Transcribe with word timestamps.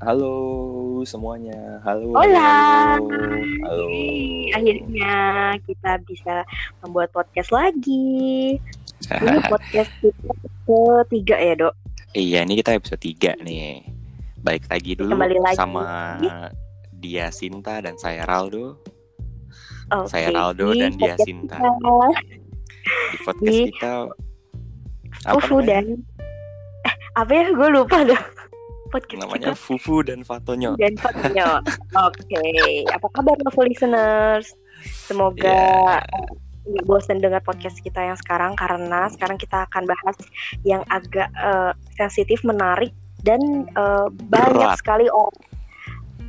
Halo 0.00 0.32
semuanya. 1.04 1.76
Halo. 1.84 2.16
Hola. 2.16 2.96
Halo. 2.96 3.20
Halo. 3.68 3.86
Akhirnya 4.50 5.14
kita 5.60 6.00
bisa 6.08 6.34
membuat 6.80 7.12
podcast 7.12 7.52
lagi. 7.52 8.56
Ini 9.12 9.38
podcast 9.44 9.92
kita 10.00 10.32
ketiga 11.04 11.36
ya, 11.36 11.54
Dok. 11.56 11.74
Iya, 12.10 12.42
ini 12.42 12.58
kita 12.58 12.74
episode 12.74 12.98
3 12.98 13.38
nih. 13.40 13.86
Baik 14.40 14.66
lagi 14.66 14.98
dulu 14.98 15.14
Kembali 15.14 15.38
lagi. 15.38 15.56
sama 15.56 16.18
dia 16.92 17.30
Sinta 17.30 17.78
dan 17.78 17.94
saya 17.96 18.26
Raldo. 18.26 18.80
Oke. 19.90 20.10
Saya 20.10 20.28
Raldo 20.30 20.74
di 20.74 20.80
dan 20.80 20.92
dia 20.96 21.14
Sinta. 21.16 21.54
kita, 21.54 21.70
Di 23.10 23.16
podcast 23.22 23.46
Di- 23.52 23.66
kita 23.70 23.92
apa 25.22 25.36
Fufu 25.38 25.60
namanya? 25.60 25.70
dan 25.70 25.84
eh 26.82 26.94
apa 27.14 27.30
ya? 27.30 27.44
Gue 27.52 27.68
lupa 27.70 27.98
dah. 28.02 28.22
Podcast 28.90 29.22
Namanya 29.22 29.54
Fufu 29.54 30.02
dan 30.02 30.26
Fatonyo. 30.26 30.74
kita 30.74 30.90
dan 30.90 30.94
Fatio. 30.98 31.50
Oke. 32.10 32.42
Apa 32.90 33.06
kabar 33.14 33.38
Novo 33.40 33.62
listeners? 33.62 34.52
Semoga 34.82 36.02
nggak 36.60 36.86
bosan 36.86 37.18
dengar 37.18 37.40
podcast 37.42 37.80
kita 37.80 37.98
yang 38.04 38.18
sekarang 38.20 38.52
karena 38.54 39.08
sekarang 39.10 39.40
kita 39.40 39.64
akan 39.66 39.88
bahas 39.88 40.16
yang 40.62 40.82
agak 40.92 41.32
eh, 41.32 41.72
sensitif, 41.96 42.44
menarik 42.44 42.92
dan 43.24 43.66
eh, 43.70 44.06
banyak 44.28 44.60
Berat. 44.60 44.78
sekali 44.78 45.06
orang 45.08 45.38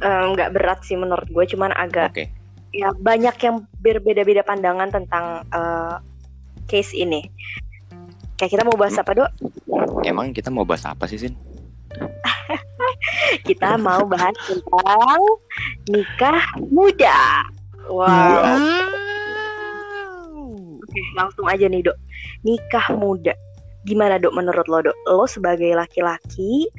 eh, 0.01 0.23
nggak 0.33 0.49
berat 0.55 0.79
sih 0.87 0.97
menurut 0.97 1.27
gue, 1.29 1.45
cuman 1.51 1.75
agak 1.75 2.15
Oke. 2.15 2.25
ya 2.71 2.89
banyak 2.95 3.35
yang 3.43 3.67
berbeda-beda 3.83 4.41
pandangan 4.41 4.89
tentang 4.89 5.45
eh, 5.51 5.95
case 6.65 6.95
ini. 6.95 7.27
Kayak 8.39 8.57
kita 8.57 8.63
mau 8.65 8.77
bahas 8.79 8.97
apa 8.97 9.11
dok? 9.13 9.29
Emang 10.01 10.33
kita 10.33 10.49
mau 10.49 10.65
bahas 10.65 10.81
apa 10.87 11.05
sih, 11.05 11.21
Sin? 11.21 11.37
Kita 13.47 13.77
mau 13.79 14.03
bahas 14.07 14.35
tentang 14.47 15.21
nikah 15.87 16.41
muda. 16.71 17.47
Wow. 17.91 18.45
Oke, 20.81 21.01
langsung 21.15 21.47
aja 21.47 21.65
nih 21.67 21.83
dok. 21.85 21.97
Nikah 22.43 22.87
muda. 22.95 23.33
Gimana 23.87 24.21
dok 24.21 24.35
menurut 24.35 24.67
lo 24.67 24.79
dok? 24.85 24.97
Lo 25.09 25.25
sebagai 25.25 25.73
laki-laki, 25.73 26.69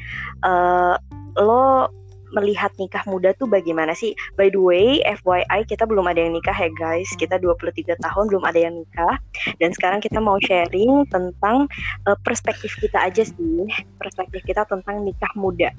eh, 0.45 0.95
lo 1.41 1.91
melihat 2.33 2.73
nikah 2.81 3.05
muda 3.05 3.37
tuh 3.37 3.47
bagaimana 3.47 3.93
sih? 3.93 4.17
By 4.35 4.49
the 4.49 4.61
way, 4.61 5.05
FYI 5.05 5.69
kita 5.69 5.85
belum 5.85 6.09
ada 6.09 6.21
yang 6.21 6.33
nikah 6.37 6.57
ya 6.57 6.73
guys. 6.75 7.09
Kita 7.17 7.37
23 7.39 7.97
tahun 8.01 8.25
belum 8.33 8.45
ada 8.45 8.59
yang 8.59 8.75
nikah. 8.83 9.17
Dan 9.61 9.71
sekarang 9.77 10.01
kita 10.01 10.19
mau 10.19 10.41
sharing 10.43 11.07
tentang 11.13 11.69
eh, 12.09 12.19
perspektif 12.25 12.75
kita 12.81 12.99
aja 12.99 13.23
sih. 13.23 13.69
Perspektif 14.01 14.43
kita 14.49 14.65
tentang 14.67 15.05
nikah 15.05 15.31
muda. 15.37 15.71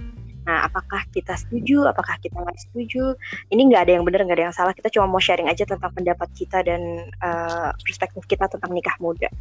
Nah, 0.44 0.68
apakah 0.68 1.08
kita 1.16 1.40
setuju? 1.40 1.88
Apakah 1.88 2.20
kita 2.20 2.36
nggak 2.36 2.60
setuju? 2.60 3.16
Ini 3.48 3.62
nggak 3.72 3.82
ada 3.88 3.92
yang 3.96 4.04
benar, 4.04 4.28
nggak 4.28 4.38
ada 4.38 4.46
yang 4.52 4.56
salah. 4.56 4.74
Kita 4.76 4.92
cuma 4.92 5.08
mau 5.08 5.22
sharing 5.24 5.48
aja 5.48 5.64
tentang 5.64 5.92
pendapat 5.96 6.28
kita 6.36 6.62
dan 6.68 6.82
eh, 7.10 7.70
perspektif 7.84 8.24
kita 8.28 8.52
tentang 8.52 8.72
nikah 8.76 8.96
muda. 9.00 9.32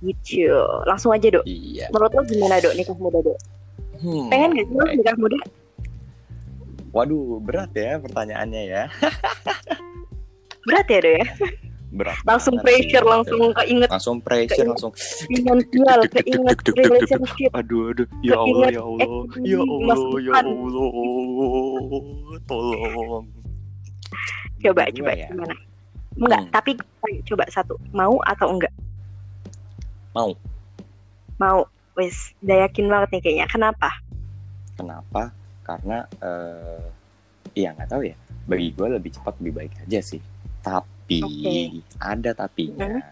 Gitu. 0.00 0.48
Langsung 0.88 1.12
aja 1.12 1.28
dok. 1.28 1.44
Iya. 1.44 1.92
Menurut 1.92 2.12
lo 2.12 2.22
gimana 2.24 2.60
dok 2.60 2.74
nikah 2.76 2.96
muda 2.96 3.18
dok? 3.20 3.38
Hmm. 4.00 4.28
Pengen 4.28 4.50
nggak 4.56 4.66
sih 4.68 4.76
lo 4.76 4.84
nikah 4.92 5.16
muda? 5.20 5.38
Waduh, 6.96 7.44
berat 7.44 7.76
ya 7.76 8.00
pertanyaannya 8.00 8.62
ya. 8.72 8.82
Berat 10.64 10.86
ya 10.88 10.98
dok 11.04 11.12
ya? 11.20 11.26
Berat. 11.92 12.18
Langsung 12.24 12.56
sih. 12.58 12.64
pressure, 12.64 13.04
langsung 13.04 13.40
keinget 13.52 13.88
langsung 13.92 14.16
pressure, 14.24 14.66
langsung 14.66 14.92
finansial, 15.28 16.00
keinget 16.10 16.58
relationship. 16.72 17.50
Aduh, 17.52 17.92
aduh, 17.92 18.08
ya 18.24 18.36
Allah, 18.36 18.68
ya 18.72 18.82
Allah, 18.82 19.12
ya 19.44 19.60
Allah, 19.60 19.96
ya. 20.24 20.32
Allah, 20.40 22.36
tolong. 22.48 23.24
Coba, 24.64 24.82
coba 24.90 25.12
ya, 25.14 25.28
gimana? 25.30 25.54
Enggak, 26.16 26.42
Hmm. 26.48 26.52
tapi 26.52 26.70
coba 27.28 27.44
satu. 27.52 27.76
Mau 27.92 28.16
atau 28.24 28.56
enggak? 28.56 28.72
Mau. 30.16 30.32
Mau. 31.36 31.60
Wes, 31.96 32.32
udah 32.44 32.68
yakin 32.68 32.88
banget 32.92 33.08
nih 33.12 33.20
kayaknya. 33.24 33.46
Kenapa? 33.48 33.88
Kenapa? 34.76 35.32
Karena, 35.66 36.06
eh, 36.22 36.86
iya 37.58 37.74
nggak 37.74 37.90
tahu 37.90 38.06
ya. 38.06 38.14
Bagi 38.46 38.70
gue 38.70 38.86
lebih 38.86 39.10
cepat 39.18 39.34
lebih 39.42 39.52
baik 39.58 39.72
aja 39.82 39.98
sih. 39.98 40.22
Tapi 40.62 41.18
Oke. 41.26 41.82
ada 41.98 42.30
tapinya. 42.30 43.02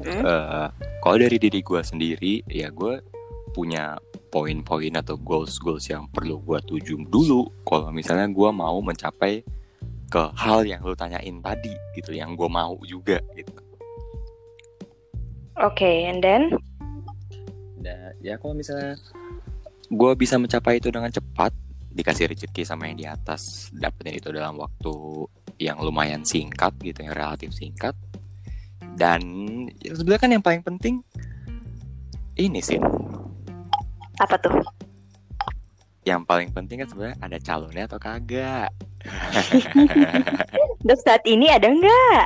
Hmm. 0.00 0.24
Eh, 0.24 0.68
kalau 1.04 1.16
dari 1.20 1.36
diri 1.36 1.60
gue 1.60 1.80
sendiri, 1.84 2.40
ya 2.48 2.72
gue 2.72 3.04
punya 3.52 4.00
poin-poin 4.32 4.92
atau 4.96 5.20
goals-goals 5.20 5.88
yang 5.92 6.08
perlu 6.08 6.40
gue 6.40 6.58
tuju 6.64 7.04
dulu. 7.08 7.52
Kalau 7.68 7.92
misalnya 7.92 8.32
gue 8.32 8.50
mau 8.52 8.80
mencapai 8.80 9.44
ke 10.08 10.22
hal 10.40 10.64
yang 10.64 10.80
lu 10.80 10.96
tanyain 10.96 11.36
tadi 11.44 11.76
gitu, 11.92 12.16
yang 12.16 12.32
gue 12.32 12.48
mau 12.48 12.80
juga 12.88 13.20
gitu. 13.36 13.52
Oke, 15.60 16.08
and 16.08 16.24
then? 16.24 16.54
Ya 18.22 18.38
kalau 18.38 18.54
misalnya 18.54 18.94
gue 19.88 20.12
bisa 20.14 20.36
mencapai 20.36 20.78
itu 20.78 20.92
dengan 20.92 21.08
cepat, 21.08 21.52
dikasih 21.90 22.28
rezeki 22.30 22.62
sama 22.62 22.86
yang 22.92 22.96
di 23.00 23.06
atas, 23.08 23.72
dapetin 23.72 24.20
itu 24.20 24.28
dalam 24.30 24.60
waktu 24.60 24.94
yang 25.58 25.80
lumayan 25.80 26.22
singkat 26.22 26.76
gitu, 26.84 27.02
yang 27.02 27.16
relatif 27.16 27.50
singkat. 27.56 27.96
Dan 28.98 29.22
ya 29.80 29.94
sebenarnya 29.96 30.22
kan 30.22 30.30
yang 30.34 30.44
paling 30.44 30.62
penting 30.62 31.00
ini 32.36 32.60
sih, 32.62 32.78
Apa 34.20 34.36
tuh? 34.38 34.62
yang 36.06 36.24
paling 36.24 36.48
penting 36.48 36.80
kan 36.80 36.88
sebenarnya 36.88 37.16
ada 37.20 37.38
calonnya 37.42 37.84
atau 37.84 38.00
kagak. 38.00 38.70
Dok, 40.86 40.98
saat 41.04 41.22
ini 41.28 41.52
ada 41.52 41.68
enggak? 41.68 42.24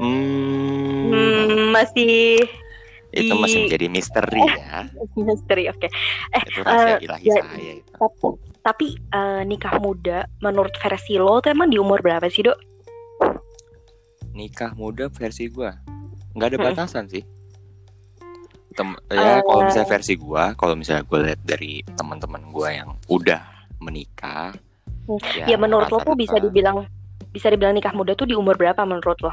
hmm, 0.00 1.08
Hmm, 1.08 1.74
masih 1.74 2.42
itu 3.10 3.32
masih 3.34 3.58
menjadi 3.64 3.86
misteri 3.88 4.42
ya. 4.44 4.86
misteri. 5.16 5.64
Oke. 5.68 5.88
Itu 6.44 6.60
rahasia 6.60 6.96
eh, 6.96 7.04
ilahi 7.04 7.24
ya- 7.24 7.36
saya 7.40 7.72
itu. 7.76 7.92
Tapi, 7.94 8.28
tapi 8.60 8.86
eh, 8.94 9.42
nikah 9.42 9.76
muda 9.78 10.18
menurut 10.38 10.72
versi 10.74 11.16
lo 11.16 11.40
tuh 11.40 11.50
emang 11.50 11.68
di 11.68 11.76
umur 11.76 11.98
berapa 11.98 12.28
sih, 12.28 12.44
Dok? 12.44 12.58
nikah 14.30 14.70
muda 14.72 15.10
versi 15.10 15.50
gua 15.50 15.74
nggak 16.30 16.46
ada 16.46 16.56
Mm-mm. 16.56 16.68
batasan 16.70 17.10
sih 17.10 17.26
Tem 18.70 18.94
ya 19.10 19.34
Eh. 19.34 19.40
kalau 19.42 19.66
misalnya 19.66 19.90
versi 19.90 20.14
gua 20.14 20.54
kalau 20.54 20.78
misalnya 20.78 21.02
gue 21.02 21.18
lihat 21.26 21.40
dari 21.42 21.82
teman-teman 21.98 22.46
gua 22.46 22.70
yang 22.70 22.94
udah 23.06 23.42
menikah 23.80 24.54
Ya, 25.34 25.56
menurut 25.56 25.88
lo 25.88 25.98
tuh 25.98 26.14
bisa 26.14 26.38
dibilang 26.38 26.86
bisa 27.32 27.48
dibilang 27.48 27.72
nikah 27.72 27.90
muda 27.90 28.12
tuh 28.12 28.28
di 28.28 28.36
umur 28.36 28.54
berapa 28.54 28.78
menurut 28.84 29.18
lo? 29.18 29.32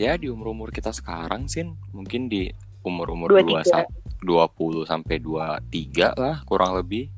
Ya 0.00 0.16
di 0.16 0.32
umur 0.32 0.56
umur 0.56 0.68
kita 0.72 0.88
sekarang 0.90 1.44
sih 1.44 1.60
mungkin 1.92 2.26
di 2.26 2.48
umur 2.80 3.12
umur 3.12 3.28
Dua 3.28 3.44
dua 3.44 3.60
tiga. 3.60 3.84
dua 4.18 4.44
puluh 4.48 4.82
sampai 4.82 5.20
dua 5.20 5.60
tiga 5.68 6.16
lah 6.16 6.40
kurang 6.42 6.72
lebih. 6.74 7.12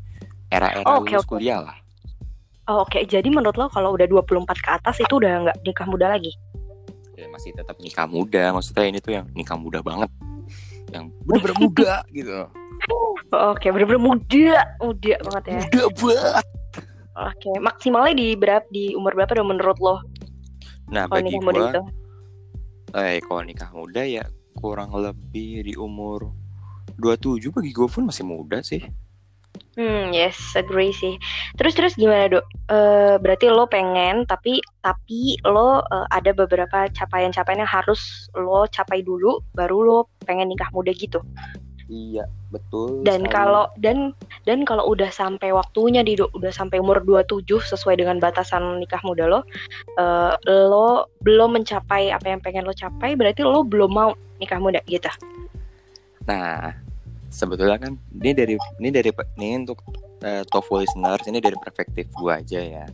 Era-era 0.51 0.83
Oh, 0.85 1.01
oke, 1.01 1.09
lulus 1.09 1.23
oke. 1.23 1.31
kuliah 1.33 1.63
lah. 1.63 1.79
Oh, 2.65 2.83
Oke, 2.83 3.03
jadi 3.03 3.27
menurut 3.27 3.55
lo 3.55 3.67
kalau 3.67 3.91
udah 3.93 4.07
24 4.07 4.47
ke 4.55 4.71
atas 4.71 4.97
itu 4.99 5.15
udah 5.17 5.47
nggak 5.47 5.57
nikah 5.63 5.83
muda 5.85 6.07
lagi? 6.09 6.31
ya, 7.13 7.27
masih 7.29 7.51
tetap 7.53 7.79
nikah 7.79 8.05
muda. 8.05 8.51
Maksudnya 8.51 8.85
ini 8.85 8.99
tuh 8.99 9.13
yang 9.13 9.27
nikah 9.33 9.55
muda 9.55 9.79
banget. 9.81 10.11
Yang 10.91 11.05
bener-bener 11.25 11.57
muda 11.59 11.93
gitu. 12.13 12.39
Oh, 12.87 13.15
Oke, 13.51 13.67
bener-bener 13.69 13.99
muda, 13.99 14.51
muda 14.79 15.15
banget 15.23 15.45
ya. 15.49 15.61
muda 15.63 15.85
banget 15.97 16.47
Oke, 17.13 17.51
maksimalnya 17.59 18.15
di 18.15 18.29
berapa 18.35 18.67
di 18.69 18.85
umur 18.93 19.13
berapa 19.15 19.33
dong 19.33 19.49
menurut 19.49 19.79
lo? 19.79 19.97
Nah 20.89 21.05
bagi 21.07 21.33
gua 21.35 21.53
itu? 21.71 21.83
Eh 22.93 23.21
kalau 23.25 23.43
nikah 23.45 23.73
muda 23.73 24.05
ya 24.05 24.25
kurang 24.57 24.93
lebih 24.93 25.65
di 25.65 25.75
umur 25.77 26.33
27 27.01 27.49
bagi 27.51 27.73
gue 27.73 27.89
pun 27.89 28.05
masih 28.05 28.25
muda 28.29 28.61
sih. 28.61 28.85
Hmm, 29.73 30.13
yes, 30.13 30.37
agree 30.53 30.93
sih. 30.93 31.17
Terus 31.57 31.73
terus 31.73 31.97
gimana 31.97 32.29
dok? 32.29 32.45
Eh, 32.69 33.17
berarti 33.17 33.49
lo 33.49 33.65
pengen, 33.65 34.29
tapi 34.29 34.61
tapi 34.85 35.41
lo 35.49 35.81
eh, 35.81 36.07
ada 36.13 36.37
beberapa 36.37 36.93
capaian-capaian 36.93 37.65
yang 37.65 37.73
harus 37.73 38.29
lo 38.37 38.69
capai 38.69 39.01
dulu, 39.01 39.41
baru 39.57 39.79
lo 39.81 39.99
pengen 40.29 40.53
nikah 40.53 40.69
muda 40.77 40.93
gitu. 40.93 41.25
Iya, 41.91 42.25
betul. 42.55 43.03
Dan 43.03 43.27
sekali. 43.27 43.35
kalau 43.35 43.65
dan 43.79 44.15
dan 44.47 44.63
kalau 44.63 44.87
udah 44.91 45.11
sampai 45.11 45.51
waktunya 45.51 46.07
di 46.07 46.19
udah 46.19 46.53
sampai 46.55 46.79
umur 46.79 47.03
27 47.03 47.47
sesuai 47.47 47.99
dengan 47.99 48.23
batasan 48.23 48.79
nikah 48.79 49.03
muda 49.03 49.27
lo, 49.27 49.41
eh, 49.99 50.35
lo 50.47 51.11
belum 51.27 51.59
mencapai 51.59 52.15
apa 52.15 52.27
yang 52.31 52.41
pengen 52.43 52.67
lo 52.67 52.75
capai, 52.75 53.19
berarti 53.19 53.43
lo 53.43 53.67
belum 53.67 53.91
mau 53.91 54.11
nikah 54.39 54.59
muda 54.59 54.83
gitu. 54.87 55.09
nah, 56.23 56.71
sebetulnya 57.35 57.83
kan 57.83 57.99
ini 58.23 58.31
dari 58.31 58.55
ini 58.79 58.89
dari 58.95 59.11
ini 59.39 59.67
untuk 59.67 59.83
eh, 60.23 60.47
TOEFL 60.47 60.87
listeners 60.87 61.27
ini 61.27 61.43
dari 61.43 61.59
perspektif 61.59 62.07
gue 62.15 62.31
aja 62.31 62.61
ya. 62.63 62.87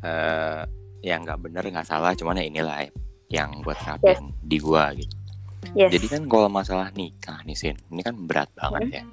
Eh, 0.00 0.62
yang 1.04 1.24
nggak 1.24 1.40
bener 1.40 1.64
nggak 1.64 1.88
salah, 1.88 2.12
cuman 2.16 2.40
ya 2.40 2.44
inilah 2.48 2.78
yang 3.30 3.62
buat 3.62 3.78
terapin 3.80 4.34
di 4.42 4.58
gua 4.58 4.92
gitu. 4.92 5.19
Yes. 5.76 5.92
Jadi 5.92 6.06
kan 6.08 6.22
kalau 6.26 6.48
masalah 6.48 6.88
nikah 6.96 7.44
nih 7.44 7.54
Sin, 7.54 7.76
ini 7.92 8.00
kan 8.00 8.16
berat 8.16 8.50
banget 8.56 9.02
ya. 9.02 9.04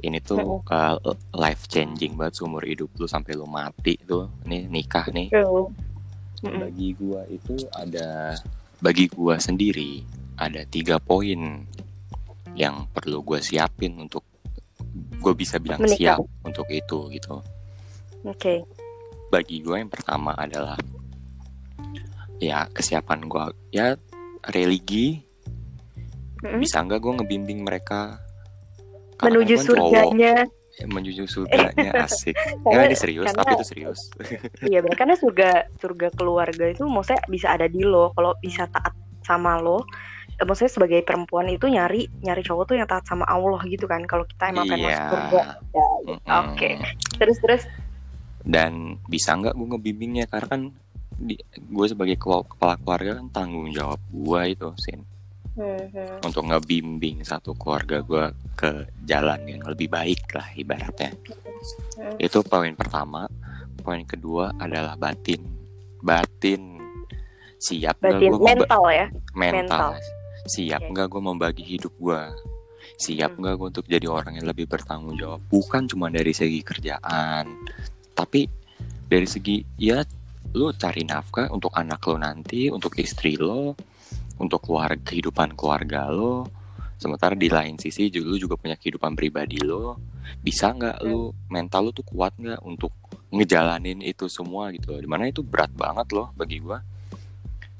ini 0.00 0.24
tuh 0.24 0.64
uh, 0.72 0.96
life 1.36 1.68
changing 1.68 2.16
banget 2.16 2.40
seumur 2.40 2.64
hidup 2.64 2.88
lu 2.96 3.04
sampai 3.04 3.36
lu 3.36 3.44
mati 3.44 4.00
tuh 4.08 4.24
nih 4.48 4.64
nikah 4.72 5.04
nih 5.12 5.28
bagi 6.40 6.96
gua 6.96 7.20
itu 7.28 7.60
ada 7.76 8.32
bagi 8.80 9.04
gua 9.12 9.36
sendiri 9.36 10.00
ada 10.40 10.64
tiga 10.64 10.96
poin 10.96 11.68
yang 12.56 12.88
perlu 12.88 13.20
gue 13.20 13.40
siapin 13.44 13.92
untuk 14.00 14.24
gue 14.96 15.32
bisa 15.36 15.60
bilang 15.60 15.84
Menikah. 15.84 16.16
siap 16.16 16.24
untuk 16.40 16.64
itu 16.72 16.98
gitu. 17.12 17.36
Oke. 18.24 18.32
Okay. 18.32 18.58
Bagi 19.28 19.60
gue 19.60 19.76
yang 19.76 19.92
pertama 19.92 20.32
adalah 20.32 20.80
ya 22.40 22.64
kesiapan 22.72 23.28
gue 23.28 23.44
ya 23.76 23.96
religi 24.52 25.20
mm-hmm. 26.46 26.60
bisa 26.62 26.76
nggak 26.86 27.00
gue 27.02 27.12
ngebimbing 27.18 27.60
mereka? 27.66 28.22
Menuju 29.18 29.54
surganya. 29.58 30.44
ya, 30.76 30.84
menuju 30.86 31.24
surganya 31.26 31.90
asik. 32.04 32.36
Karena, 32.62 32.86
ini 32.86 32.96
serius 32.96 33.26
karena, 33.32 33.40
tapi 33.42 33.52
itu 33.56 33.66
serius. 33.66 34.00
Iya 34.70 34.84
benar 34.84 34.96
karena 34.96 35.16
surga 35.16 35.50
surga 35.82 36.08
keluarga 36.14 36.64
itu 36.68 36.84
maksudnya 36.86 37.22
bisa 37.26 37.50
ada 37.50 37.66
di 37.66 37.82
lo. 37.82 38.12
Kalau 38.14 38.36
bisa 38.38 38.68
taat 38.70 38.94
sama 39.24 39.58
lo 39.58 39.82
Eh, 40.36 40.44
maksudnya 40.44 40.68
sebagai 40.68 41.00
perempuan 41.00 41.48
itu 41.48 41.64
nyari 41.64 42.12
nyari 42.20 42.44
cowok 42.44 42.64
tuh 42.68 42.76
yang 42.76 42.84
taat 42.84 43.08
sama 43.08 43.24
Allah 43.24 43.56
gitu 43.64 43.88
kan. 43.88 44.04
Kalau 44.04 44.28
kita 44.28 44.52
emang 44.52 44.68
pengen 44.68 44.92
yeah. 44.92 45.08
masuk 45.08 45.08
surga 45.08 45.40
ya, 45.72 45.86
mm 45.86 46.04
-hmm. 46.04 46.16
oke. 46.28 46.52
Okay. 46.52 46.72
terus 47.16 47.38
terus? 47.40 47.62
Dan 48.44 49.00
bisa 49.08 49.32
nggak 49.32 49.56
gue 49.56 49.66
ngebimbingnya? 49.72 50.28
Karena 50.28 50.48
kan 50.52 50.62
di, 51.16 51.40
gue 51.56 51.86
sebagai 51.88 52.20
kepala 52.20 52.76
keluarga 52.76 53.16
kan 53.16 53.26
tanggung 53.32 53.72
jawab 53.72 53.96
gue 54.12 54.40
itu 54.52 54.68
sin 54.76 55.00
mm-hmm. 55.56 56.22
untuk 56.22 56.44
ngebimbing 56.46 57.24
satu 57.24 57.56
keluarga 57.56 58.04
gue 58.04 58.24
ke 58.54 58.70
jalan 59.08 59.40
yang 59.48 59.62
lebih 59.64 59.90
baik 59.90 60.28
lah 60.36 60.46
ibaratnya 60.54 61.10
mm-hmm. 61.16 62.20
itu 62.20 62.38
poin 62.46 62.72
pertama 62.76 63.26
poin 63.80 64.04
kedua 64.04 64.54
adalah 64.60 64.94
batin 64.94 65.42
batin 66.04 66.76
siap 67.56 67.98
batin 67.98 68.30
gua 68.36 68.52
mental 68.52 68.84
ya 68.92 69.06
mental, 69.32 69.64
mental 69.64 69.90
siap 70.46 70.80
okay. 70.84 70.90
nggak 70.94 71.06
gue 71.10 71.22
membagi 71.22 71.64
hidup 71.66 71.92
gue 71.98 72.22
siap 72.96 73.34
hmm. 73.34 73.40
nggak 73.42 73.54
gue 73.58 73.68
untuk 73.76 73.86
jadi 73.86 74.06
orang 74.06 74.38
yang 74.38 74.46
lebih 74.46 74.70
bertanggung 74.70 75.18
jawab 75.18 75.42
bukan 75.50 75.84
cuma 75.90 76.08
dari 76.08 76.32
segi 76.32 76.62
kerjaan 76.62 77.66
tapi 78.14 78.46
dari 79.06 79.26
segi 79.26 79.60
ya 79.76 80.00
lo 80.56 80.72
cari 80.72 81.04
nafkah 81.04 81.50
untuk 81.52 81.74
anak 81.76 82.00
lo 82.08 82.16
nanti 82.16 82.72
untuk 82.72 82.96
istri 82.96 83.36
lo 83.36 83.76
untuk 84.36 84.68
keluarga 84.68 85.00
kehidupan 85.00 85.56
keluarga 85.56 86.08
lo 86.12 86.48
sementara 86.96 87.36
di 87.36 87.52
lain 87.52 87.76
sisi 87.76 88.08
juga 88.08 88.26
lo 88.32 88.36
juga 88.40 88.54
punya 88.56 88.76
kehidupan 88.76 89.12
pribadi 89.12 89.60
lo 89.60 90.00
bisa 90.40 90.72
nggak 90.72 91.04
lo 91.04 91.36
mental 91.52 91.88
lo 91.88 91.90
tuh 91.92 92.06
kuat 92.06 92.34
nggak 92.36 92.60
untuk 92.64 92.92
ngejalanin 93.30 94.00
itu 94.00 94.26
semua 94.32 94.72
gitu 94.72 94.96
di 94.96 95.08
mana 95.08 95.28
itu 95.28 95.44
berat 95.44 95.70
banget 95.76 96.08
loh 96.14 96.32
bagi 96.34 96.60
gue 96.62 96.78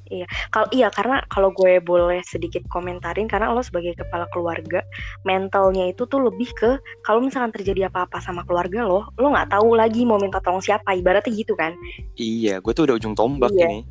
Iya, 0.07 0.27
kalau 0.55 0.69
iya 0.71 0.87
karena 0.87 1.19
kalau 1.27 1.51
gue 1.51 1.83
boleh 1.83 2.23
sedikit 2.23 2.63
komentarin 2.71 3.27
karena 3.27 3.51
lo 3.51 3.59
sebagai 3.59 3.99
kepala 3.99 4.31
keluarga 4.31 4.87
mentalnya 5.27 5.91
itu 5.91 6.07
tuh 6.07 6.23
lebih 6.23 6.47
ke 6.55 6.79
kalau 7.03 7.27
misalkan 7.27 7.51
terjadi 7.51 7.91
apa-apa 7.91 8.23
sama 8.23 8.47
keluarga 8.47 8.87
lo, 8.87 9.11
lo 9.19 9.27
nggak 9.35 9.51
tahu 9.51 9.75
lagi 9.75 10.07
mau 10.07 10.23
minta 10.23 10.39
tolong 10.39 10.63
siapa, 10.63 10.95
ibaratnya 10.95 11.35
gitu 11.35 11.59
kan? 11.59 11.75
Iya, 12.15 12.63
gue 12.63 12.73
tuh 12.73 12.87
udah 12.87 12.97
ujung 13.03 13.19
tombak 13.19 13.51
iya. 13.59 13.67
ini. 13.67 13.83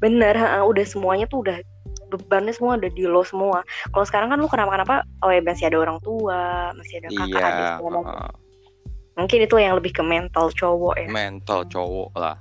Bener, 0.00 0.64
udah 0.64 0.84
semuanya 0.88 1.28
tuh 1.28 1.44
udah 1.44 1.60
bebannya 2.10 2.50
semua 2.50 2.74
udah 2.74 2.90
di 2.90 3.04
lo 3.06 3.22
semua. 3.22 3.62
Kalau 3.94 4.04
sekarang 4.04 4.34
kan 4.34 4.38
lo 4.42 4.50
kenapa-kenapa, 4.50 5.06
oh 5.22 5.30
ya 5.30 5.40
masih 5.40 5.70
ada 5.70 5.78
orang 5.78 5.98
tua, 6.02 6.74
masih 6.74 6.98
ada 7.00 7.08
kakak, 7.14 7.38
iya, 7.38 7.78
ada 7.78 7.86
uh, 7.86 8.32
Mungkin 9.14 9.38
itu 9.46 9.54
yang 9.62 9.78
lebih 9.78 9.94
ke 9.94 10.02
mental 10.02 10.50
cowok 10.50 10.94
ya. 10.98 11.08
Mental 11.08 11.62
cowok 11.70 12.10
lah 12.18 12.36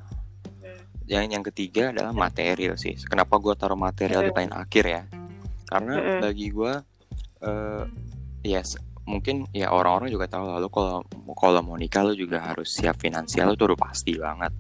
yang 1.10 1.26
yang 1.34 1.42
ketiga 1.42 1.90
adalah 1.90 2.14
material 2.14 2.78
sih 2.78 2.94
kenapa 3.10 3.42
gue 3.42 3.58
taruh 3.58 3.76
material 3.76 4.22
di 4.22 4.30
paling 4.30 4.54
akhir 4.54 4.86
ya 4.86 5.04
karena 5.66 5.94
mm 5.98 6.06
-hmm. 6.06 6.20
bagi 6.22 6.48
gue 6.54 6.74
uh, 7.50 7.84
yes, 8.46 8.78
mungkin 9.10 9.50
ya 9.50 9.74
orang-orang 9.74 10.14
juga 10.14 10.30
tahu 10.30 10.46
lalu 10.54 10.70
kalau 10.70 11.02
kalau 11.34 11.62
mau 11.66 11.78
nikah 11.82 12.06
lo 12.06 12.14
juga 12.14 12.46
harus 12.46 12.70
siap 12.70 13.02
finansial 13.02 13.58
itu 13.58 13.66
udah 13.66 13.80
pasti 13.82 14.22
banget 14.22 14.54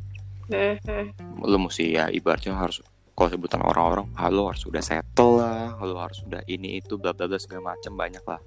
mm 0.50 0.75
-hmm. 0.81 1.06
lo 1.45 1.57
mesti 1.61 1.85
ya 1.94 2.09
ibaratnya 2.09 2.57
harus 2.57 2.81
kalau 3.19 3.36
sebutan 3.36 3.60
orang-orang 3.60 4.07
halo 4.16 4.48
harus 4.48 4.63
sudah 4.63 4.80
settle 4.80 5.44
lah 5.44 5.75
halo 5.75 6.00
harus 6.00 6.24
sudah 6.24 6.39
ini 6.48 6.80
itu 6.80 6.95
bla 6.95 7.12
bla 7.12 7.27
bla 7.27 7.36
segala 7.36 7.75
macam 7.75 7.92
banyak 8.00 8.24
lah. 8.24 8.39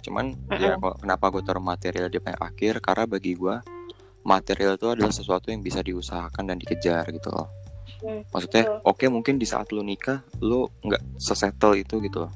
Cuman 0.00 0.32
mm 0.32 0.56
-hmm. 0.56 0.56
ya 0.56 0.72
kenapa 0.96 1.28
gue 1.28 1.44
taruh 1.44 1.60
material 1.60 2.08
di 2.08 2.16
paling 2.16 2.40
akhir? 2.40 2.80
Karena 2.80 3.04
bagi 3.04 3.36
gue 3.36 3.60
material 4.24 4.80
itu 4.80 4.88
adalah 4.88 5.12
sesuatu 5.12 5.52
yang 5.52 5.60
bisa 5.60 5.84
diusahakan 5.84 6.48
dan 6.48 6.56
dikejar 6.56 7.12
gitu 7.12 7.28
loh. 7.28 7.52
Hmm, 8.00 8.24
maksudnya 8.32 8.80
oke 8.80 9.04
okay, 9.04 9.08
mungkin 9.12 9.36
di 9.36 9.44
saat 9.44 9.68
lu 9.68 9.84
nikah 9.84 10.24
lu 10.40 10.64
nggak 10.80 11.20
sesettle 11.20 11.76
itu 11.76 12.00
gitu 12.00 12.24
loh. 12.24 12.32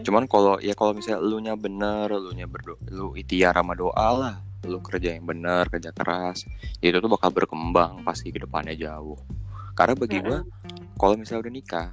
Cuman 0.00 0.24
kalau 0.24 0.56
ya 0.64 0.72
kalau 0.72 0.96
misalnya 0.96 1.20
lu 1.20 1.44
nya 1.44 1.60
bener 1.60 2.08
lu 2.08 2.32
nya 2.32 2.48
berdoa 2.48 2.80
lu 2.88 3.12
ikhtiar 3.12 3.52
sama 3.52 3.76
doa 3.76 4.08
lah 4.16 4.34
lu 4.64 4.80
kerja 4.80 5.12
yang 5.12 5.28
bener 5.28 5.68
kerja 5.68 5.92
keras 5.92 6.48
ya 6.80 6.88
itu 6.88 6.96
tuh 6.96 7.12
bakal 7.12 7.28
berkembang 7.36 8.00
pasti 8.00 8.32
ke 8.32 8.40
depannya 8.40 8.72
jauh 8.72 9.20
karena 9.74 9.94
bagi 9.98 10.18
gue 10.22 10.38
kalau 10.96 11.14
misalnya 11.18 11.50
udah 11.50 11.54
nikah 11.54 11.88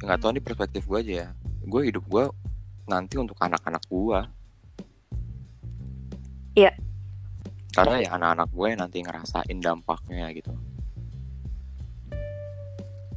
nggak 0.00 0.18
tahu 0.22 0.30
nih 0.36 0.44
perspektif 0.44 0.82
gue 0.86 0.98
aja 1.02 1.14
ya. 1.26 1.28
Gue 1.66 1.90
hidup 1.90 2.06
gue 2.06 2.24
nanti 2.86 3.18
untuk 3.18 3.34
anak-anak 3.42 3.82
gue 3.90 4.20
iya. 6.56 6.72
Karena 7.76 8.00
ya 8.00 8.08
anak-anak 8.16 8.48
gue 8.48 8.68
nanti 8.72 8.96
ngerasain 9.04 9.58
dampaknya 9.60 10.32
gitu. 10.32 10.54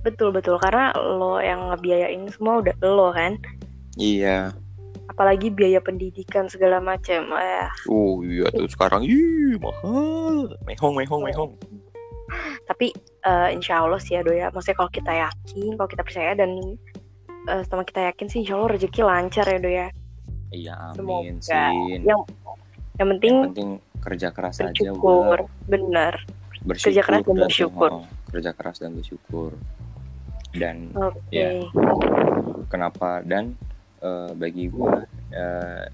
Betul 0.03 0.35
betul. 0.35 0.59
Karena 0.59 0.91
lo 0.95 1.39
yang 1.39 1.71
ngebiayain 1.71 2.27
semua 2.27 2.59
udah 2.59 2.75
lo 2.83 3.15
kan? 3.15 3.39
Iya. 3.95 4.51
Apalagi 5.07 5.47
biaya 5.47 5.79
pendidikan 5.79 6.51
segala 6.51 6.83
macam. 6.83 7.31
Eh. 7.39 7.67
oh 7.87 8.19
iya 8.27 8.51
tuh 8.51 8.67
sekarang 8.67 9.07
ih 9.07 9.55
mahal. 9.63 10.51
Mehong 10.67 10.93
mehong 10.99 11.23
mehong 11.23 11.51
tapi 12.65 12.93
uh, 13.25 13.49
insya 13.51 13.83
Allah 13.83 13.99
sih 14.01 14.15
ya 14.15 14.21
do 14.21 14.33
ya. 14.33 14.49
Maksudnya 14.53 14.77
kalau 14.77 14.91
kita 14.91 15.11
yakin 15.13 15.71
kalau 15.75 15.89
kita 15.89 16.03
percaya 16.03 16.31
dan 16.37 16.51
uh, 17.49 17.63
sama 17.67 17.83
kita 17.83 18.09
yakin 18.13 18.25
sih 18.29 18.45
insya 18.45 18.55
Allah 18.57 18.69
rezeki 18.77 19.01
lancar 19.03 19.45
ya 19.47 19.59
do 19.59 19.71
ya. 19.71 19.87
Iya 20.49 20.73
amin 20.93 21.37
sih. 21.41 21.53
Yang 22.05 22.19
yang 22.99 23.07
penting, 23.15 23.35
yang 23.35 23.47
penting 23.53 23.71
kerja 23.99 24.27
keras 24.31 24.55
bersyukur, 24.59 25.39
aja 25.39 25.45
udah 25.45 25.67
benar. 25.67 26.13
Bersyukur 26.63 26.91
kerja 26.91 27.01
keras 27.03 27.23
dan 27.23 27.35
bersyukur. 27.39 27.89
oh, 27.91 28.05
kerja 28.31 28.51
keras 28.51 28.77
dan 28.81 28.91
bersyukur. 28.97 29.51
Dan 30.49 30.75
okay. 30.97 31.29
ya 31.31 31.49
kenapa? 32.67 33.21
Dan 33.21 33.53
uh, 34.03 34.31
bagi 34.35 34.67
gue 34.67 34.95
uh, 35.35 35.85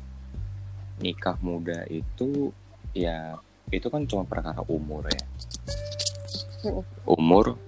nikah 1.04 1.38
muda 1.44 1.84
itu 1.92 2.50
ya 2.96 3.36
itu 3.74 3.88
kan 3.92 4.08
cuma 4.08 4.24
perkara 4.24 4.62
umur 4.72 5.04
ya 5.10 5.24
umur 7.06 7.60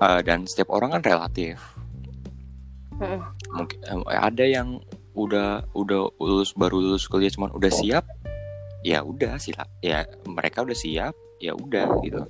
uh, 0.00 0.20
dan 0.24 0.44
setiap 0.48 0.72
orang 0.72 0.98
kan 0.98 1.02
relatif. 1.04 1.60
Mungkin 3.52 3.78
uh, 3.88 4.04
ada 4.08 4.44
yang 4.44 4.80
udah 5.16 5.64
udah 5.72 6.12
lulus 6.20 6.52
baru 6.52 6.76
lulus 6.76 7.08
kuliah 7.08 7.32
cuman 7.32 7.48
udah 7.56 7.72
siap 7.72 8.04
ya 8.84 9.00
udah 9.00 9.40
sila 9.40 9.64
ya 9.80 10.04
mereka 10.28 10.60
udah 10.60 10.76
siap 10.76 11.14
ya 11.40 11.56
udah 11.56 12.00
gitu. 12.04 12.24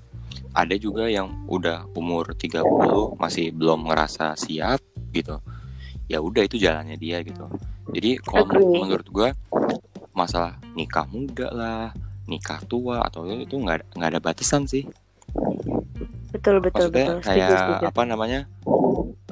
Ada 0.57 0.75
juga 0.81 1.11
yang 1.11 1.47
udah 1.51 1.91
umur 1.93 2.33
30 2.33 2.63
masih 3.21 3.53
belum 3.53 3.87
ngerasa 3.91 4.39
siap 4.39 4.81
gitu. 5.13 5.39
Ya 6.07 6.23
udah 6.23 6.47
itu 6.47 6.57
jalannya 6.57 6.97
dia 6.97 7.21
gitu. 7.27 7.51
Jadi 7.91 8.19
kalau 8.23 8.47
menurut 8.83 9.07
gue 9.11 9.29
masalah 10.17 10.57
nikah 10.73 11.05
muda 11.07 11.49
lah 11.53 11.87
nikah 12.27 12.59
tua 12.67 13.05
atau 13.05 13.29
itu 13.29 13.55
nggak 13.55 13.95
nggak 13.95 14.11
ada 14.17 14.21
batasan 14.21 14.67
sih 14.67 14.89
betul 16.37 16.57
betul 16.61 16.93
Maksudnya 16.93 17.07
betul. 17.17 17.19
Kayak 17.25 17.51
setuju, 17.57 17.85
apa 17.89 18.03
namanya 18.05 18.41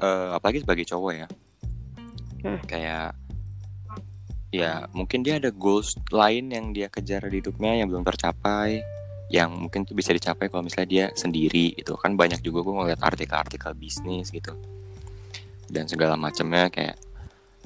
uh, 0.00 0.28
apalagi 0.37 0.64
sebagai 0.64 0.84
cowok 0.88 1.12
ya. 1.12 1.28
Hmm. 2.44 2.61
kayak 2.68 3.16
ya 4.52 4.84
mungkin 4.92 5.25
dia 5.25 5.40
ada 5.40 5.49
goals 5.49 5.96
lain 6.12 6.52
yang 6.52 6.76
dia 6.76 6.92
kejar 6.92 7.25
di 7.25 7.40
hidupnya 7.40 7.80
yang 7.80 7.88
belum 7.88 8.04
tercapai 8.04 8.84
yang 9.32 9.49
mungkin 9.49 9.88
tuh 9.88 9.96
bisa 9.96 10.12
dicapai 10.12 10.52
kalau 10.52 10.68
misalnya 10.68 10.88
dia 10.92 11.04
sendiri 11.16 11.73
itu 11.73 11.96
kan 11.96 12.12
banyak 12.12 12.44
juga 12.44 12.61
gue 12.61 12.75
ngeliat 12.76 13.00
artikel-artikel 13.00 13.73
bisnis 13.73 14.28
gitu. 14.28 14.52
Dan 15.66 15.88
segala 15.88 16.20
macamnya 16.20 16.68
kayak 16.68 17.00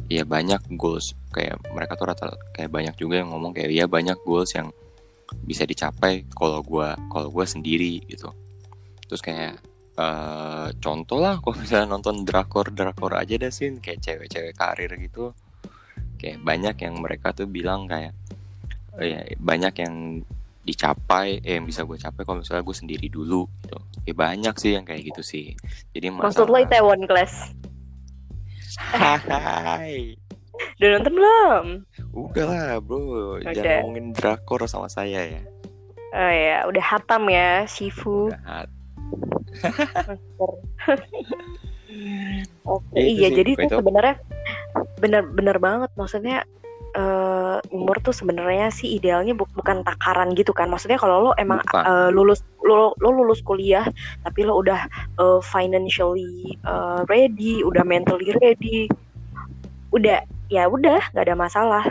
ya 0.07 0.23
banyak 0.23 0.63
goals. 0.79 1.19
Kayak 1.35 1.59
mereka 1.75 1.99
tuh 1.99 2.07
rata 2.15 2.27
kayak 2.55 2.71
banyak 2.71 2.95
juga 2.95 3.21
yang 3.21 3.35
ngomong 3.35 3.51
kayak 3.51 3.75
ya 3.75 3.85
banyak 3.91 4.17
goals 4.23 4.55
yang 4.55 4.71
bisa 5.45 5.67
dicapai 5.67 6.25
kalau 6.33 6.63
gue 6.63 6.89
kalau 7.13 7.29
gue 7.29 7.45
sendiri 7.45 8.01
gitu 8.09 8.33
terus 9.09 9.25
kayak 9.25 9.59
uh, 9.99 10.71
contoh 10.79 11.19
lah 11.19 11.43
kalau 11.43 11.57
misalnya 11.59 11.99
nonton 11.99 12.23
drakor 12.23 12.71
drakor 12.71 13.19
aja 13.19 13.35
deh 13.35 13.51
sih 13.51 13.75
kayak 13.83 14.01
cewek-cewek 14.05 14.55
karir 14.55 14.93
gitu. 15.01 15.35
Kayak 16.21 16.39
banyak 16.45 16.77
yang 16.85 16.95
mereka 17.03 17.35
tuh 17.35 17.51
bilang 17.51 17.91
kayak 17.91 18.15
oh 18.95 19.05
ya 19.05 19.25
banyak 19.41 19.75
yang 19.83 19.95
dicapai 20.63 21.41
eh 21.41 21.57
yang 21.57 21.65
bisa 21.65 21.89
gue 21.89 21.97
capai 21.97 22.23
kalau 22.29 22.45
misalnya 22.45 22.63
gue 22.63 22.77
sendiri 22.77 23.07
dulu 23.09 23.49
gitu. 23.65 23.79
Ya 24.05 24.15
banyak 24.15 24.55
sih 24.61 24.77
yang 24.77 24.85
kayak 24.87 25.09
gitu 25.11 25.23
sih. 25.25 25.47
Jadi 25.97 26.13
maksud 26.15 26.47
lo 26.47 26.59
Taiwan 26.69 27.03
Class? 27.09 27.57
Hai. 28.79 30.15
Udah 30.79 30.89
nonton 30.99 31.13
belum? 31.15 31.65
Udah 32.15 32.45
lah 32.47 32.71
bro. 32.83 33.39
Okay. 33.39 33.63
jangan 33.63 33.75
ngomongin 33.83 34.07
drakor 34.11 34.67
sama 34.67 34.91
saya 34.91 35.23
ya. 35.23 35.43
Oh 36.09 36.33
ya 36.33 36.65
udah 36.67 36.83
hatam 36.83 37.29
ya 37.29 37.69
Shifu. 37.69 38.33
Udah 38.33 38.43
hat 38.43 38.71
Oke, 42.69 42.85
okay, 42.95 43.17
iya 43.17 43.33
sih, 43.33 43.43
jadi 43.43 43.51
tuh 43.65 43.81
sebenarnya 43.81 44.21
bener-bener 45.01 45.57
banget. 45.57 45.91
Maksudnya 45.97 46.45
uh, 46.95 47.59
umur 47.73 47.97
tuh 48.05 48.13
sebenarnya 48.13 48.69
sih 48.69 49.01
idealnya 49.01 49.33
bu 49.33 49.49
bukan 49.57 49.83
takaran 49.83 50.37
gitu 50.37 50.53
kan. 50.53 50.69
Maksudnya 50.69 51.01
kalau 51.01 51.31
lo 51.31 51.33
emang 51.41 51.65
uh, 51.73 52.13
lulus 52.13 52.45
lo, 52.63 52.93
lo 53.01 53.09
lulus 53.11 53.41
kuliah 53.41 53.89
tapi 54.23 54.45
lo 54.45 54.61
udah 54.61 54.85
uh, 55.17 55.41
financially 55.41 56.61
uh, 56.69 57.03
ready 57.09 57.65
udah 57.65 57.83
mentally 57.83 58.31
ready 58.39 58.87
udah 59.97 60.21
ya 60.53 60.69
udah 60.69 61.01
nggak 61.17 61.25
ada 61.25 61.37
masalah 61.37 61.85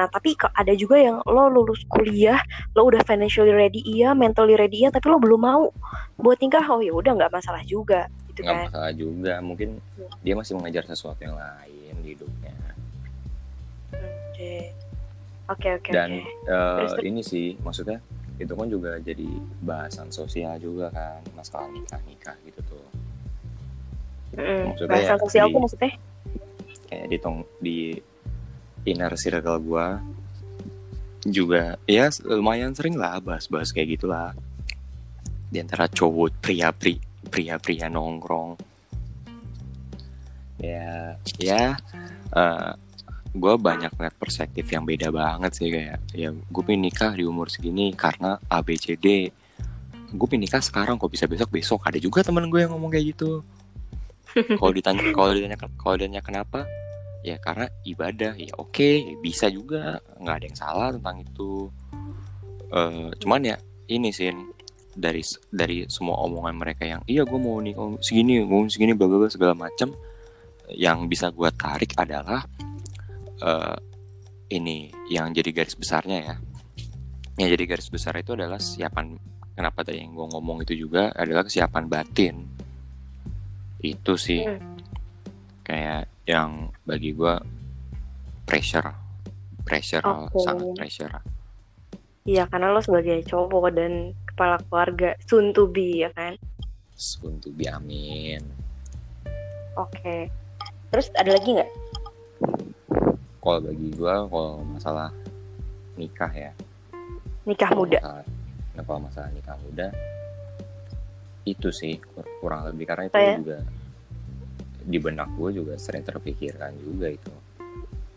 nah 0.00 0.08
tapi 0.08 0.32
ada 0.56 0.72
juga 0.72 0.96
yang 0.96 1.20
lo 1.28 1.52
lulus 1.52 1.84
kuliah 1.92 2.40
lo 2.72 2.88
udah 2.88 3.04
financially 3.04 3.52
ready 3.52 3.84
iya 3.84 4.16
mentally 4.16 4.56
ready 4.56 4.80
iya 4.80 4.88
tapi 4.88 5.12
lo 5.12 5.20
belum 5.20 5.40
mau 5.44 5.68
buat 6.16 6.40
nikah 6.40 6.64
oh 6.72 6.80
ya 6.80 6.96
udah 6.96 7.12
nggak 7.20 7.32
masalah 7.36 7.60
juga 7.68 8.08
gitu 8.32 8.40
nggak 8.40 8.56
kan. 8.56 8.64
masalah 8.72 8.92
juga 8.96 9.34
mungkin 9.44 9.76
hmm. 9.76 10.24
dia 10.24 10.32
masih 10.32 10.56
mengejar 10.56 10.88
sesuatu 10.88 11.20
yang 11.20 11.36
lain 11.36 11.94
di 12.00 12.16
hidupnya 12.16 12.56
Oke 15.50 15.68
oke 15.76 15.90
Dan 15.90 16.22
okay. 16.22 16.48
uh, 16.48 16.86
eh, 16.96 17.10
ini 17.10 17.20
sih 17.26 17.58
maksudnya 17.60 17.98
itu 18.40 18.54
kan 18.56 18.68
juga 18.72 18.96
jadi 19.02 19.28
bahasan 19.60 20.08
sosial 20.08 20.56
juga 20.56 20.88
kan 20.94 21.20
masalah 21.36 21.68
nikah 21.68 22.00
nikah 22.08 22.36
gitu 22.48 22.60
tuh. 22.64 22.86
Mm, 24.38 24.72
maksudnya 24.72 24.96
bahasan 24.96 25.18
ya, 25.18 25.22
sosial 25.26 25.46
di, 25.46 25.52
tuh 25.52 25.60
maksudnya? 25.60 25.92
Kayak 26.88 27.06
di 27.10 27.16
tong 27.20 27.36
di 27.60 27.78
inner 28.88 29.12
circle 29.16 29.60
gue 29.60 29.86
juga 31.28 31.76
ya 31.84 32.08
lumayan 32.24 32.72
sering 32.72 32.96
lah 32.96 33.20
bahas-bahas 33.20 33.72
kayak 33.76 34.00
gitulah. 34.00 34.32
Di 35.50 35.60
antara 35.60 35.90
cowok 35.90 36.40
pria-pria 36.40 37.02
pria-pria 37.28 37.86
nongkrong. 37.92 38.56
Ya 40.60 41.16
ya 41.36 41.76
uh, 42.32 42.72
gue 43.30 43.54
banyak 43.60 43.94
ngeliat 43.94 44.16
perspektif 44.18 44.66
yang 44.72 44.82
beda 44.82 45.12
banget 45.14 45.52
sih 45.54 45.68
kayak 45.70 46.00
ya 46.10 46.32
gue 46.32 46.62
pengen 46.64 46.90
nikah 46.90 47.12
di 47.14 47.22
umur 47.22 47.46
segini 47.46 47.94
karena 47.94 48.40
ABCD 48.50 49.30
gue 50.10 50.26
pengen 50.26 50.50
nikah 50.50 50.58
sekarang 50.58 50.96
kok 50.96 51.12
bisa 51.12 51.28
besok 51.28 51.52
besok. 51.52 51.80
Ada 51.84 52.00
juga 52.00 52.24
temen 52.24 52.48
gue 52.48 52.64
yang 52.64 52.72
ngomong 52.72 52.90
kayak 52.90 53.14
gitu. 53.14 53.44
Kalau 54.62 54.70
ditanya 54.70 55.02
kalau 55.10 55.34
ditanya 55.34 55.58
kalau 55.74 55.94
ditanya 55.98 56.22
kenapa 56.22 56.62
ya 57.20 57.36
karena 57.36 57.68
ibadah 57.84 58.32
ya 58.36 58.52
oke 58.56 58.72
okay, 58.72 58.94
bisa 59.20 59.48
juga. 59.52 60.00
Nggak 60.20 60.36
ada 60.36 60.46
yang 60.46 60.58
salah 60.58 60.88
tentang 60.94 61.16
itu. 61.24 61.68
Uh, 62.70 63.10
cuman 63.18 63.42
ya 63.42 63.56
ini 63.90 64.14
sih 64.14 64.30
dari 64.94 65.22
dari 65.50 65.86
semua 65.90 66.18
omongan 66.22 66.54
mereka 66.54 66.86
yang 66.86 67.02
iya 67.10 67.26
gue 67.26 67.38
mau 67.38 67.58
nikah 67.58 67.98
segini 67.98 68.42
gue 68.42 68.58
segini 68.70 68.94
bla 68.94 69.10
bla 69.10 69.26
segala 69.26 69.54
macam 69.54 69.90
yang 70.70 71.10
bisa 71.10 71.34
gue 71.34 71.50
tarik 71.54 71.98
adalah 71.98 72.46
uh, 73.42 73.78
ini 74.50 74.90
yang 75.10 75.30
jadi 75.30 75.50
garis 75.54 75.78
besarnya 75.78 76.18
ya. 76.22 76.36
Yang 77.38 77.48
jadi 77.56 77.64
garis 77.74 77.88
besar 77.88 78.14
itu 78.18 78.34
adalah 78.34 78.58
kesiapan 78.58 79.16
kenapa 79.54 79.86
tadi 79.86 80.02
yang 80.02 80.12
gue 80.14 80.26
ngomong 80.30 80.62
itu 80.66 80.74
juga 80.86 81.14
adalah 81.14 81.46
kesiapan 81.46 81.84
batin. 81.86 82.36
Itu 83.80 84.18
sih. 84.18 84.44
Hmm. 84.44 84.68
kayak 85.60 86.19
yang 86.30 86.70
bagi 86.86 87.10
gue 87.10 87.34
pressure. 88.46 88.86
Pressure 89.66 90.02
okay. 90.06 90.38
sangat 90.46 90.66
pressure. 90.78 91.14
Iya 92.22 92.46
karena 92.46 92.70
lo 92.70 92.78
sebagai 92.78 93.26
cowok 93.26 93.74
dan 93.74 94.14
kepala 94.30 94.62
keluarga 94.70 95.18
soon 95.26 95.50
to 95.50 95.66
be 95.66 96.06
ya 96.06 96.10
kan? 96.14 96.38
Soon 96.94 97.42
to 97.42 97.50
be 97.50 97.66
amin. 97.66 98.46
Oke. 99.74 99.90
Okay. 99.98 100.20
terus 100.90 101.10
ada 101.18 101.34
lagi 101.34 101.54
nggak? 101.54 101.70
Kalau 103.40 103.58
bagi 103.62 103.88
gue 103.94 104.14
kalau 104.30 104.62
masalah 104.66 105.10
nikah 105.98 106.30
ya. 106.30 106.52
Nikah 107.46 107.70
muda. 107.74 107.98
Masalah, 107.98 108.26
nah 108.78 108.82
kalau 108.86 109.00
masalah 109.06 109.28
nikah 109.34 109.56
muda 109.66 109.86
itu 111.48 111.68
sih 111.74 111.98
kurang 112.38 112.68
lebih. 112.70 112.86
Karena 112.86 113.10
itu 113.10 113.16
Saya... 113.16 113.34
juga 113.38 113.58
di 114.84 114.98
benak 115.00 115.28
gue 115.36 115.60
juga 115.60 115.74
sering 115.76 116.04
terpikirkan 116.04 116.74
juga 116.80 117.12
itu 117.12 117.32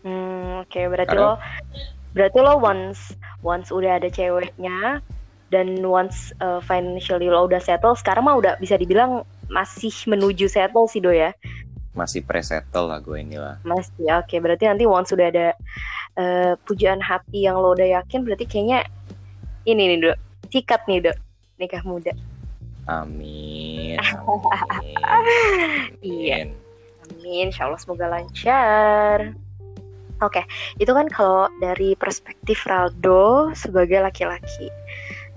hmm, 0.04 0.64
oke 0.64 0.70
okay. 0.70 0.84
berarti 0.88 1.16
karena... 1.16 1.36
lo 1.36 1.42
berarti 2.14 2.38
lo 2.40 2.54
once 2.60 3.00
once 3.42 3.68
udah 3.74 3.98
ada 3.98 4.08
ceweknya 4.08 5.02
dan 5.52 5.82
once 5.86 6.34
uh, 6.42 6.58
financially 6.64 7.28
lo 7.30 7.46
udah 7.46 7.60
settle 7.60 7.94
sekarang 7.94 8.26
mah 8.26 8.38
udah 8.38 8.56
bisa 8.58 8.74
dibilang 8.74 9.22
masih 9.52 9.92
menuju 10.08 10.48
settle 10.48 10.88
sih 10.88 10.98
do 10.98 11.12
ya 11.12 11.30
masih 11.94 12.26
presettle 12.26 12.90
lah 12.90 12.98
gue 12.98 13.22
ini 13.22 13.38
lah 13.38 13.62
masih 13.62 14.10
oke 14.10 14.26
okay. 14.26 14.38
berarti 14.42 14.66
nanti 14.66 14.84
once 14.84 15.14
sudah 15.14 15.30
ada 15.30 15.54
uh, 16.18 16.52
pujaan 16.66 16.98
hati 16.98 17.46
yang 17.46 17.54
lo 17.54 17.74
udah 17.74 18.02
yakin 18.02 18.26
berarti 18.26 18.44
kayaknya 18.50 18.82
ini 19.62 19.94
nih 19.94 19.98
dok 20.10 20.18
sikat 20.50 20.82
nih 20.90 21.06
dok 21.06 21.16
nikah 21.62 21.82
muda 21.86 22.10
amin, 22.90 23.73
amin. 24.00 25.90
iya 26.02 26.36
amin 27.10 27.50
insya 27.50 27.68
Allah 27.68 27.80
semoga 27.80 28.08
lancar 28.10 29.34
Oke, 30.22 30.38
okay. 30.40 30.44
itu 30.78 30.94
kan 30.94 31.10
kalau 31.10 31.50
dari 31.58 31.98
perspektif 31.98 32.62
Raldo 32.70 33.50
sebagai 33.50 33.98
laki-laki. 33.98 34.70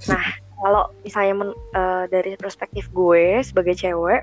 Nah, 0.06 0.22
kalau 0.62 0.94
misalnya 1.02 1.34
men, 1.34 1.50
uh, 1.74 2.06
dari 2.06 2.38
perspektif 2.38 2.86
gue 2.94 3.42
sebagai 3.42 3.74
cewek, 3.74 4.22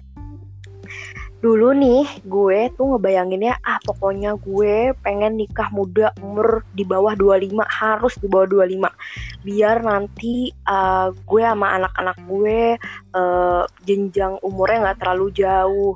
dulu 1.45 1.77
nih 1.77 2.09
gue 2.25 2.73
tuh 2.73 2.97
ngebayanginnya 2.97 3.61
ah 3.61 3.77
pokoknya 3.85 4.33
gue 4.41 4.97
pengen 5.05 5.37
nikah 5.37 5.69
muda 5.77 6.09
umur 6.25 6.65
di 6.73 6.89
bawah 6.89 7.13
25 7.13 7.53
harus 7.69 8.17
di 8.17 8.33
bawah 8.33 8.65
25 8.65 9.45
biar 9.45 9.85
nanti 9.85 10.49
uh, 10.65 11.13
gue 11.13 11.43
sama 11.45 11.77
anak-anak 11.77 12.17
gue 12.25 12.81
uh, 13.13 13.69
jenjang 13.85 14.41
umurnya 14.41 14.89
nggak 14.89 15.05
terlalu 15.05 15.29
jauh. 15.37 15.95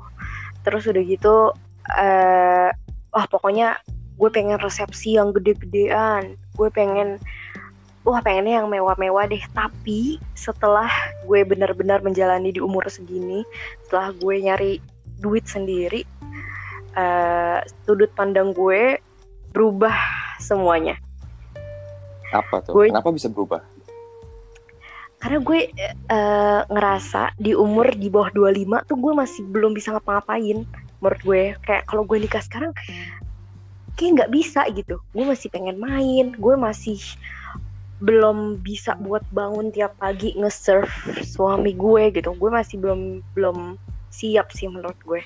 Terus 0.61 0.85
udah 0.85 1.03
gitu 1.09 1.35
uh, 1.97 2.69
wah 3.09 3.25
pokoknya 3.25 3.81
gue 4.21 4.29
pengen 4.29 4.61
resepsi 4.61 5.17
yang 5.17 5.33
gede-gedean. 5.33 6.37
Gue 6.53 6.69
pengen 6.69 7.17
wah 8.05 8.21
pengennya 8.21 8.61
yang 8.61 8.69
mewah-mewah 8.69 9.25
deh. 9.25 9.41
Tapi 9.57 10.21
setelah 10.37 10.93
gue 11.25 11.41
benar-benar 11.41 12.05
menjalani 12.05 12.53
di 12.53 12.61
umur 12.61 12.85
segini 12.85 13.41
setelah 13.89 14.13
gue 14.13 14.35
nyari 14.45 14.77
duit 15.19 15.45
sendiri 15.45 16.07
uh, 16.95 17.59
sudut 17.85 18.09
pandang 18.15 18.55
gue 18.55 18.97
berubah 19.53 19.93
semuanya. 20.37 20.97
Apa 22.29 22.61
tuh? 22.61 22.73
Gue, 22.77 22.85
kenapa 22.93 23.09
bisa 23.09 23.27
berubah? 23.29 23.61
Karena 25.19 25.43
gue 25.43 25.59
uh, 26.07 26.61
ngerasa 26.71 27.35
di 27.35 27.51
umur 27.51 27.91
di 27.91 28.07
bawah 28.07 28.31
25 28.31 28.87
tuh 28.87 28.97
gue 28.97 29.13
masih 29.17 29.41
belum 29.51 29.75
bisa 29.75 29.91
ngapa-ngapain 29.91 30.63
menurut 31.03 31.21
gue. 31.25 31.43
Kayak 31.65 31.83
kalau 31.89 32.07
gue 32.07 32.17
nikah 32.23 32.39
sekarang 32.39 32.71
kayak 33.99 34.23
nggak 34.23 34.31
bisa 34.31 34.63
gitu. 34.71 35.01
Gue 35.11 35.25
masih 35.27 35.51
pengen 35.51 35.75
main 35.81 36.31
gue 36.37 36.55
masih 36.55 37.01
belum 37.99 38.63
bisa 38.63 38.95
buat 38.95 39.27
bangun 39.35 39.75
tiap 39.75 39.91
pagi 39.99 40.31
nge-serve 40.39 40.87
suami 41.25 41.75
gue 41.75 42.15
gitu. 42.15 42.31
Gue 42.39 42.47
masih 42.47 42.79
belum 42.79 43.19
belum 43.35 43.75
siap 44.09 44.51
sih 44.53 44.69
menurut 44.69 44.97
gue. 45.05 45.21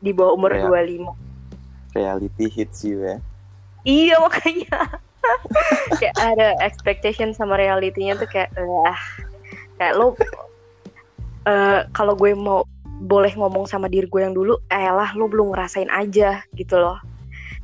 Di 0.00 0.10
bawah 0.14 0.38
umur 0.38 0.54
Real, 0.54 0.70
25 0.70 1.26
reality 1.96 2.46
hits 2.52 2.84
you 2.84 3.00
ya. 3.00 3.16
Iya 3.88 4.20
makanya. 4.20 5.00
Kayak 5.98 6.16
ada 6.20 6.48
expectation 6.60 7.32
sama 7.32 7.56
realitinya 7.56 8.14
tuh 8.20 8.28
kayak 8.30 8.52
ah 8.86 9.00
kayak 9.80 9.98
lo 9.98 10.14
uh, 11.48 11.82
kalau 11.90 12.14
gue 12.14 12.30
mau 12.36 12.62
boleh 13.02 13.34
ngomong 13.34 13.66
sama 13.66 13.90
diri 13.90 14.06
gue 14.06 14.22
yang 14.22 14.32
dulu 14.32 14.56
eh 14.70 14.86
lah 14.86 15.12
lo 15.18 15.26
belum 15.26 15.50
ngerasain 15.50 15.90
aja 15.90 16.44
gitu 16.54 16.78
loh. 16.78 17.00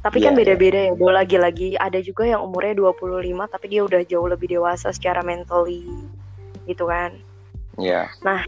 Tapi 0.02 0.18
yeah, 0.18 0.26
kan 0.26 0.32
iya. 0.34 0.38
beda-beda 0.42 0.78
yeah. 0.82 0.90
ya 0.90 0.98
gue 0.98 1.12
lagi-lagi 1.14 1.68
ada 1.78 1.98
juga 2.02 2.26
yang 2.26 2.42
umurnya 2.42 2.74
25 2.74 3.30
tapi 3.46 3.66
dia 3.70 3.86
udah 3.86 4.02
jauh 4.02 4.26
lebih 4.26 4.50
dewasa 4.58 4.90
secara 4.90 5.22
mentally 5.22 5.86
gitu 6.66 6.90
kan. 6.90 7.14
Iya. 7.78 8.04
Yeah. 8.04 8.06
nah 8.26 8.40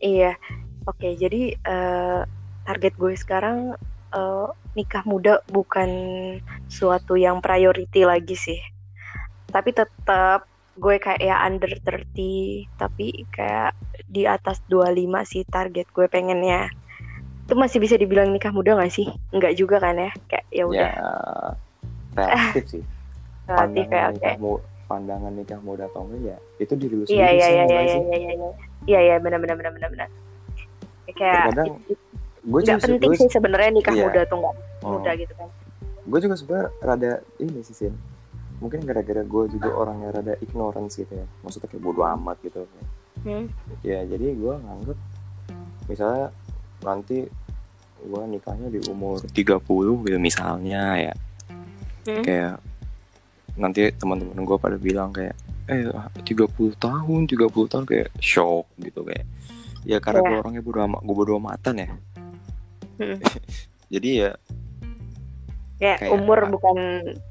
iya 0.00 0.32
Oke, 0.86 1.18
jadi 1.18 1.50
uh, 1.66 2.22
target 2.62 2.94
gue 2.94 3.14
sekarang 3.18 3.74
uh, 4.14 4.48
nikah 4.78 5.02
muda 5.02 5.42
bukan 5.50 5.90
suatu 6.70 7.18
yang 7.18 7.42
priority 7.42 8.06
lagi 8.06 8.38
sih. 8.38 8.60
Tapi 9.50 9.74
tetap 9.74 10.46
gue 10.76 11.00
kayak 11.02 11.18
ya 11.24 11.40
under 11.42 11.72
30 11.82 12.68
tapi 12.76 13.24
kayak 13.32 13.72
di 14.06 14.28
atas 14.28 14.62
25 14.70 15.26
sih 15.26 15.42
target 15.42 15.90
gue 15.90 16.06
pengennya. 16.06 16.70
Itu 17.46 17.58
masih 17.58 17.82
bisa 17.82 17.98
dibilang 17.98 18.30
nikah 18.30 18.54
muda 18.54 18.78
gak 18.78 18.94
sih? 18.94 19.10
Enggak 19.34 19.58
juga 19.58 19.82
kan 19.82 19.98
ya? 19.98 20.10
Kayak 20.30 20.46
ya 20.54 20.64
udah. 20.70 20.92
ya 20.94 20.94
relatif 22.14 22.64
sih. 22.70 22.84
Relatif 23.46 23.86
pandangan 23.86 23.94
ya 23.94 24.06
oke 24.10 24.42
mu- 24.42 24.64
pandangan 24.86 25.32
nikah 25.34 25.60
muda 25.62 25.86
atau 25.86 26.02
enggak 26.06 26.34
ya 26.34 26.38
itu 26.62 26.74
diri 26.74 26.94
lu 26.98 27.04
sendiri 27.06 27.22
iya 27.22 27.30
iya 27.30 27.48
iya 27.50 27.62
iya 27.62 27.78
iya 27.82 27.98
iya 28.02 28.32
iya. 28.34 28.50
Iya 28.86 29.00
iya 29.02 29.16
benar 29.22 29.38
benar 29.38 29.54
benar 29.58 29.72
benar 29.74 29.90
benar 29.94 30.08
kayak 31.16 31.50
Terkadang 31.50 31.68
it- 31.88 32.04
gue 32.46 32.60
juga 32.62 32.78
penting 32.78 33.10
gue- 33.10 33.18
sih 33.18 33.28
sebenarnya 33.28 33.70
nikah 33.74 33.94
iya. 33.96 34.04
muda 34.06 34.20
tuh 34.24 34.36
nggak 34.38 34.54
oh, 34.84 34.90
muda 34.94 35.10
gitu 35.16 35.32
kan 35.34 35.48
gue 36.06 36.18
juga 36.22 36.34
sebenarnya 36.38 36.68
rada 36.78 37.12
ini 37.40 37.60
sih 37.66 37.74
Sin 37.74 37.94
mungkin 38.56 38.80
gara-gara 38.86 39.20
gue 39.20 39.42
juga 39.52 39.68
orangnya 39.74 40.08
rada 40.14 40.34
ignorance 40.38 40.96
gitu 40.96 41.12
ya 41.12 41.26
maksudnya 41.42 41.68
kayak 41.68 41.82
bodo 41.82 42.06
amat 42.06 42.36
gitu 42.40 42.64
hmm. 43.26 43.46
ya 43.82 44.00
jadi 44.06 44.26
gue 44.32 44.54
nganggep 44.54 44.98
misalnya 45.86 46.30
nanti 46.80 47.26
gue 47.96 48.22
nikahnya 48.28 48.68
di 48.70 48.80
umur 48.86 49.18
30 49.24 50.06
gitu 50.06 50.18
misalnya 50.20 50.82
ya 50.96 51.14
Hmm. 52.06 52.22
kayak 52.22 52.62
nanti 53.58 53.90
teman-teman 53.98 54.46
gue 54.46 54.58
pada 54.62 54.78
bilang 54.78 55.10
kayak 55.10 55.34
eh 55.66 55.90
30 56.22 56.46
tahun 56.78 57.26
30 57.26 57.50
tahun 57.66 57.82
kayak 57.82 58.14
shock 58.22 58.70
gitu 58.78 59.02
kayak 59.02 59.26
ya 59.86 60.02
karena 60.02 60.20
Iya. 60.20 60.28
gue 60.28 60.38
orangnya 60.42 60.62
bodo 60.62 60.78
amat 60.82 61.00
gue 61.00 61.14
bodo 61.14 61.32
amatan 61.38 61.74
ya. 61.78 61.88
Hmm. 62.98 63.18
jadi 63.94 64.08
ya 64.10 64.30
kayak 65.76 65.98
Kayak- 66.00 66.12
umur 66.16 66.38
bukan 66.48 66.76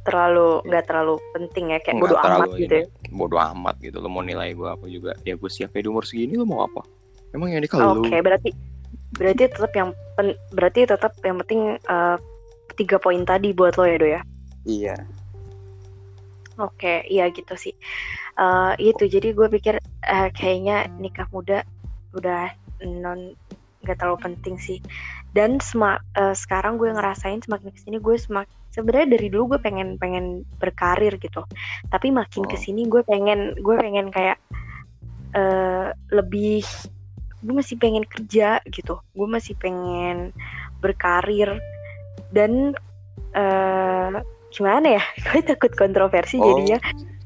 terlalu 0.06 0.48
nggak 0.64 0.84
terlalu 0.86 1.14
penting 1.34 1.66
ya 1.74 1.80
kayak 1.82 1.98
bodo 1.98 2.16
amat 2.16 2.48
gitu 2.56 2.74
ya. 2.78 2.86
bodo 3.12 3.38
amat 3.42 3.76
gitu. 3.82 3.98
Lo 4.00 4.08
mau 4.08 4.22
nilai 4.22 4.54
gue 4.54 4.70
apa 4.70 4.86
juga? 4.88 5.12
Ya 5.22 5.36
gue 5.36 5.50
siap 5.50 5.74
ya 5.74 5.82
di 5.82 5.90
umur 5.90 6.06
segini 6.06 6.38
lo 6.38 6.46
mau 6.46 6.64
apa? 6.64 6.86
Emang 7.34 7.52
yang 7.52 7.60
nikah 7.60 7.82
Oke, 7.84 8.08
lu 8.08 8.24
berarti 8.24 8.50
berarti 9.16 9.44
tetap 9.50 9.72
yang 9.74 9.90
pen, 10.16 10.28
berarti 10.54 10.80
tetap 10.86 11.12
yang 11.20 11.36
penting 11.44 11.62
eh, 11.76 12.18
tiga 12.76 12.96
poin 12.96 13.24
tadi 13.24 13.52
buat 13.52 13.76
lo 13.76 13.84
ya 13.84 13.98
do 13.98 14.08
ya. 14.08 14.22
iya. 14.64 14.96
Oke, 16.56 17.04
iya 17.12 17.28
gitu 17.36 17.52
sih. 17.60 17.76
Eh 18.40 18.74
itu. 18.80 19.04
Jadi 19.10 19.36
gue 19.36 19.48
pikir 19.52 19.76
eh, 19.82 20.30
kayaknya 20.32 20.88
nikah 20.96 21.28
muda 21.28 21.68
udah 22.16 22.50
non 22.82 23.36
nggak 23.84 24.02
terlalu 24.02 24.18
penting 24.24 24.56
sih. 24.58 24.80
Dan 25.30 25.60
sema, 25.60 26.00
eh, 26.16 26.34
sekarang 26.34 26.80
gue 26.80 26.90
ngerasain 26.90 27.44
semakin 27.44 27.70
ke 27.70 27.80
sini 27.80 27.98
gue 28.00 28.16
semak 28.16 28.48
sebenarnya 28.72 29.16
dari 29.16 29.28
dulu 29.30 29.56
gue 29.56 29.60
pengen 29.62 29.96
pengen 29.96 30.26
berkarir 30.58 31.16
gitu. 31.20 31.44
Tapi 31.88 32.10
makin 32.10 32.44
Oh. 32.44 32.50
ke 32.50 32.58
sini 32.58 32.88
gue 32.88 33.04
pengen 33.04 33.54
gue 33.56 33.76
pengen 33.78 34.10
kayak 34.10 34.40
eh 35.36 35.92
lebih 36.10 36.64
gue 37.46 37.54
masih 37.54 37.78
pengen 37.78 38.08
kerja 38.08 38.58
gitu. 38.68 38.98
Gue 39.14 39.28
masih 39.28 39.54
pengen 39.56 40.32
berkarir 40.80 41.60
dan 42.32 42.74
eh 43.36 44.16
gimana 44.50 44.98
ya? 44.98 45.04
Gue 45.30 45.44
takut 45.44 45.72
kontroversi 45.76 46.40
Oh, 46.40 46.56
jadinya. 46.56 46.80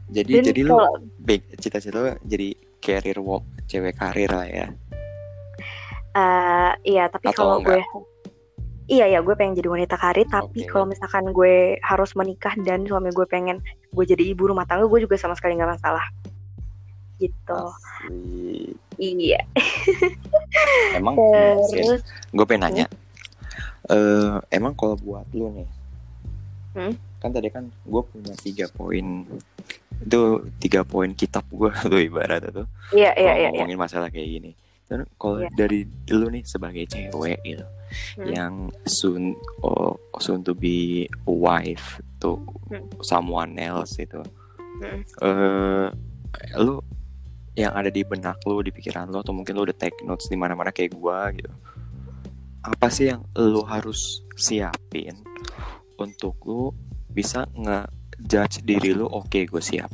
jadi 0.10 0.32
Dan 0.42 0.44
jadi 0.50 0.62
kalau- 0.66 0.98
big 1.22 1.46
cita-cita 1.56 2.18
jadi 2.26 2.58
career 2.80 3.18
wo- 3.20 3.46
cewek 3.68 3.96
karir 3.96 4.32
lah 4.32 4.48
ya 4.48 4.68
Eh, 6.10 6.72
iya, 6.90 7.06
tapi 7.06 7.30
kalau 7.32 7.62
gue 7.62 7.80
Iya 8.90 9.06
ya, 9.06 9.20
gue 9.22 9.38
pengen 9.38 9.54
jadi 9.54 9.70
wanita 9.70 10.02
karir, 10.02 10.26
tapi 10.26 10.66
Oke. 10.66 10.70
kalau 10.74 10.90
misalkan 10.90 11.30
gue 11.30 11.78
harus 11.86 12.18
menikah 12.18 12.58
dan 12.66 12.90
suami 12.90 13.14
gue 13.14 13.22
pengen 13.30 13.62
gue 13.94 14.02
jadi 14.02 14.34
ibu 14.34 14.50
rumah 14.50 14.66
tangga, 14.66 14.90
gue 14.90 15.06
juga 15.06 15.14
sama 15.14 15.38
sekali 15.38 15.54
nggak 15.62 15.78
masalah. 15.78 16.02
Gitu. 17.22 17.54
Asli. 17.54 18.74
Iya. 18.98 19.46
emang 20.98 21.22
Terus, 21.70 22.02
gue 22.34 22.46
pengen 22.50 22.66
nanya 22.66 22.86
eh 23.90 24.36
emang 24.50 24.74
kalau 24.74 24.98
buat 24.98 25.26
lu 25.34 25.54
nih 25.54 25.70
Hmm? 26.70 26.94
Kan 27.20 27.30
tadi 27.36 27.52
kan 27.52 27.68
gue 27.68 28.02
punya 28.02 28.34
tiga 28.40 28.66
poin 28.72 29.28
itu 30.00 30.22
tiga 30.64 30.82
poin 30.88 31.12
kitab 31.12 31.44
gue 31.52 31.72
tuh 31.92 32.00
ibarat 32.00 32.48
iya 32.96 33.12
kalau 33.12 33.20
iya. 33.20 33.34
iya. 33.36 33.50
ngomongin 33.52 33.80
masalah 33.80 34.08
kayak 34.08 34.28
gini 34.40 34.52
dan 34.90 35.06
kalau 35.22 35.46
Iya. 35.46 35.54
dari 35.54 35.86
lu 36.10 36.28
nih 36.34 36.44
sebagai 36.48 36.88
cewek 36.90 37.40
gitu 37.46 37.66
Hmm. 37.90 38.30
yang 38.30 38.54
soon 38.86 39.34
oh, 39.66 39.98
soon 40.22 40.46
to 40.46 40.54
be 40.54 41.10
a 41.26 41.34
wife 41.34 41.98
to 42.22 42.38
Hmm. 42.70 42.86
someone 43.02 43.58
else 43.58 43.98
itu 43.98 44.22
Hmm. 44.78 45.02
eh 45.26 45.90
lu 46.62 46.78
yang 47.58 47.74
ada 47.74 47.90
di 47.90 48.06
benak 48.06 48.38
lu 48.46 48.62
di 48.62 48.70
pikiran 48.70 49.10
lu 49.10 49.18
atau 49.18 49.34
mungkin 49.34 49.58
lu 49.58 49.66
udah 49.66 49.74
take 49.74 49.98
notes 50.06 50.30
di 50.30 50.38
mana-mana 50.38 50.70
kayak 50.70 50.94
gua 50.94 51.34
gitu 51.34 51.50
apa 52.62 52.94
sih 52.94 53.10
yang 53.10 53.26
lu 53.34 53.66
harus 53.66 54.22
siapin 54.38 55.18
untuk 55.98 56.38
lu 56.46 56.70
bisa 57.10 57.46
nge-judge 57.58 58.62
diri 58.64 58.94
lu 58.94 59.06
oke 59.06 59.46
gue 59.46 59.64
siap. 59.64 59.90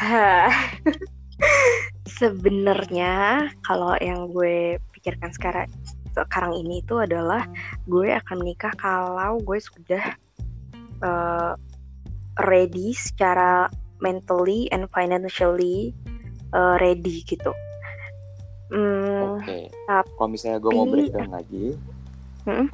Sebenarnya 2.20 3.46
kalau 3.64 3.96
yang 4.00 4.28
gue 4.32 4.80
pikirkan 4.96 5.32
sekarang 5.32 5.68
sekarang 6.10 6.52
ini 6.58 6.82
itu 6.82 6.98
adalah 6.98 7.46
gue 7.86 8.10
akan 8.10 8.42
menikah 8.42 8.72
kalau 8.76 9.38
gue 9.40 9.58
sudah 9.60 10.04
eh, 11.00 11.52
ready 12.44 12.92
secara 12.92 13.68
mentally 14.00 14.66
and 14.72 14.88
financially 14.90 15.92
eh, 16.50 16.76
ready 16.80 17.22
gitu. 17.24 17.52
Hmm, 18.70 19.42
oke 19.42 19.56
tapi- 19.90 20.10
kalau 20.14 20.28
misalnya 20.30 20.58
gue 20.62 20.70
mau 20.70 20.86
breakdown 20.86 21.30
lagi 21.34 21.74
Hmm? 22.48 22.72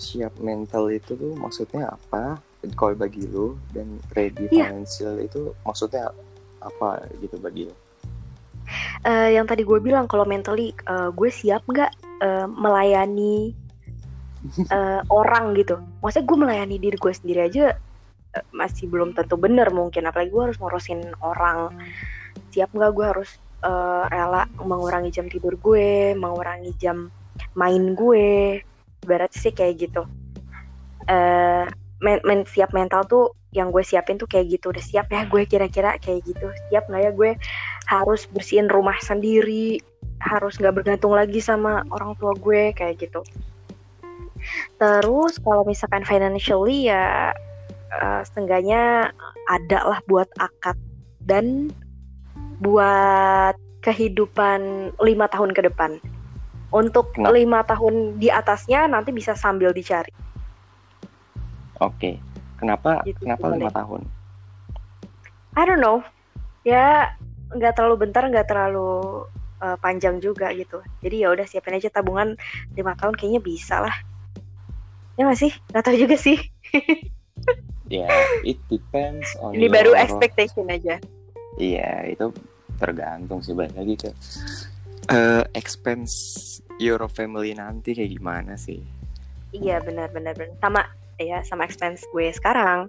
Siap 0.00 0.32
mental 0.40 0.88
itu 0.88 1.12
tuh 1.12 1.36
maksudnya 1.36 1.92
apa 1.92 2.40
kalau 2.72 2.96
bagi 2.96 3.28
lu 3.28 3.56
dan 3.76 4.00
ready 4.16 4.48
Iya. 4.48 4.72
financial 4.72 5.20
itu 5.20 5.52
maksudnya 5.62 6.08
apa 6.60 7.04
gitu 7.20 7.36
bagi 7.36 7.68
lu 7.68 7.74
eh, 9.04 9.36
yang 9.36 9.44
tadi 9.48 9.64
gue 9.64 9.78
bilang 9.80 10.08
kalau 10.08 10.24
mentally 10.24 10.72
eh, 10.88 11.08
gue 11.12 11.30
siap 11.30 11.64
nggak 11.68 11.92
eh, 12.20 12.46
melayani 12.48 13.52
eh, 14.72 15.00
orang 15.12 15.52
gitu. 15.52 15.76
Maksudnya 16.00 16.24
gue 16.24 16.38
melayani 16.38 16.76
diri 16.80 16.96
gue 16.96 17.12
sendiri 17.12 17.40
aja 17.44 17.76
eh, 18.32 18.44
masih 18.56 18.88
belum 18.88 19.12
tentu 19.12 19.36
bener 19.36 19.68
mungkin. 19.68 20.08
Apalagi 20.08 20.32
gue 20.32 20.42
harus 20.48 20.58
ngurusin 20.60 21.12
orang. 21.20 21.76
Siap 22.52 22.72
nggak 22.72 22.92
gue 22.96 23.06
harus 23.08 23.30
eh, 23.60 24.04
rela 24.08 24.48
mengurangi 24.56 25.12
jam 25.12 25.28
tidur 25.28 25.56
gue, 25.60 26.16
mengurangi 26.16 26.72
jam 26.80 27.12
main 27.52 27.92
gue. 27.92 28.60
Ibarat 29.04 29.32
sih 29.32 29.52
kayak 29.54 29.88
gitu. 29.88 30.02
Eh, 31.08 31.66
men- 32.00 32.24
men- 32.24 32.48
siap 32.48 32.72
mental 32.76 33.04
tuh 33.08 33.34
yang 33.50 33.74
gue 33.74 33.82
siapin 33.82 34.20
tuh 34.20 34.30
kayak 34.30 34.60
gitu. 34.60 34.70
Udah 34.70 34.84
siap 34.84 35.06
ya 35.10 35.26
gue 35.26 35.42
kira-kira 35.48 35.96
kayak 35.98 36.24
gitu. 36.24 36.46
Siap 36.70 36.86
nggak 36.86 37.02
ya 37.02 37.10
gue 37.10 37.30
harus 37.90 38.28
bersihin 38.30 38.70
rumah 38.70 38.96
sendiri 39.02 39.82
harus 40.20 40.60
nggak 40.60 40.76
bergantung 40.76 41.16
lagi 41.16 41.40
sama 41.40 41.82
orang 41.88 42.12
tua 42.20 42.36
gue 42.36 42.76
kayak 42.76 43.00
gitu 43.00 43.24
terus 44.76 45.40
kalau 45.40 45.64
misalkan 45.64 46.04
financially 46.04 46.88
ya 46.92 47.32
eh, 47.92 48.20
setengahnya 48.24 49.12
ada 49.48 49.78
lah 49.84 50.00
buat 50.08 50.28
akad 50.36 50.76
dan 51.24 51.72
buat 52.60 53.56
kehidupan 53.80 54.92
lima 55.00 55.26
tahun 55.32 55.56
ke 55.56 55.64
depan 55.72 55.96
untuk 56.70 57.14
lima 57.18 57.66
tahun 57.66 58.18
di 58.22 58.30
atasnya 58.30 58.86
nanti 58.86 59.10
bisa 59.10 59.34
sambil 59.34 59.74
dicari. 59.74 60.10
Oke. 61.82 62.18
Kenapa 62.60 63.00
Gitu, 63.08 63.24
kenapa 63.24 63.56
lima 63.56 63.72
tahun? 63.72 64.04
I 65.56 65.62
don't 65.64 65.80
know. 65.80 66.04
Ya 66.62 67.16
nggak 67.50 67.74
terlalu 67.74 68.06
bentar 68.06 68.22
nggak 68.28 68.46
terlalu 68.46 69.24
eh, 69.64 69.76
panjang 69.80 70.20
juga 70.20 70.52
gitu. 70.52 70.84
Jadi 71.00 71.24
ya 71.24 71.32
udah 71.32 71.46
siapin 71.48 71.74
aja 71.74 71.88
tabungan. 71.88 72.36
Lima 72.76 72.92
tahun 72.94 73.16
kayaknya 73.16 73.40
bisa 73.40 73.80
lah. 73.80 73.96
Ya 75.16 75.26
nggak 75.26 75.40
sih? 75.40 75.52
Nggak 75.72 75.84
tahu 75.84 75.96
juga 75.98 76.16
sih. 76.16 76.38
Ya 77.90 78.06
it 78.46 78.54
depends 78.70 79.26
on 79.42 79.50
ini 79.50 79.66
baru 79.66 79.98
expectation 79.98 80.70
aja. 80.70 81.02
Iya, 81.58 82.06
itu 82.06 82.30
tergantung 82.78 83.42
sih. 83.42 83.50
Balik 83.50 83.74
lagi 83.74 83.94
ke 83.98 84.10
eh 85.10 85.42
expense 85.52 86.14
your 86.78 87.02
family 87.06 87.52
nanti 87.52 87.92
kayak 87.92 88.14
gimana 88.14 88.54
sih? 88.54 88.80
iya 89.50 89.82
benar 89.82 90.08
benar 90.14 90.32
benar 90.38 90.54
sama 90.62 90.86
ya 91.18 91.42
sama 91.42 91.66
expense 91.66 92.06
gue 92.10 92.30
sekarang 92.30 92.86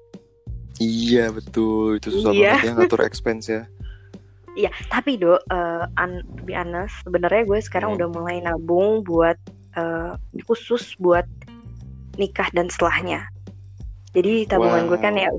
Iya 0.79 1.29
betul, 1.29 1.99
itu 1.99 2.09
susah 2.09 2.31
Iya. 2.31 2.57
banget 2.57 2.65
ya 2.65 2.71
ngatur 2.73 3.01
expense 3.03 3.45
ya. 3.49 3.63
iya 4.59 4.71
tapi 4.87 5.15
do 5.15 5.35
eh, 5.37 5.83
un- 5.99 6.25
to 6.37 6.41
be 6.41 6.53
honest 6.53 6.95
sebenarnya 7.03 7.43
gue 7.45 7.59
sekarang 7.59 7.93
Hmm. 7.93 7.97
udah 8.01 8.07
mulai 8.09 8.37
nabung 8.39 9.03
buat 9.03 9.37
uh, 9.75 10.15
khusus 10.47 10.95
buat 10.97 11.27
nikah 12.15 12.49
dan 12.51 12.67
setelahnya. 12.67 13.27
Jadi 14.11 14.43
tabungan 14.45 14.87
wow. 14.87 14.89
gue 14.95 14.99
kan 14.99 15.15
ya 15.15 15.29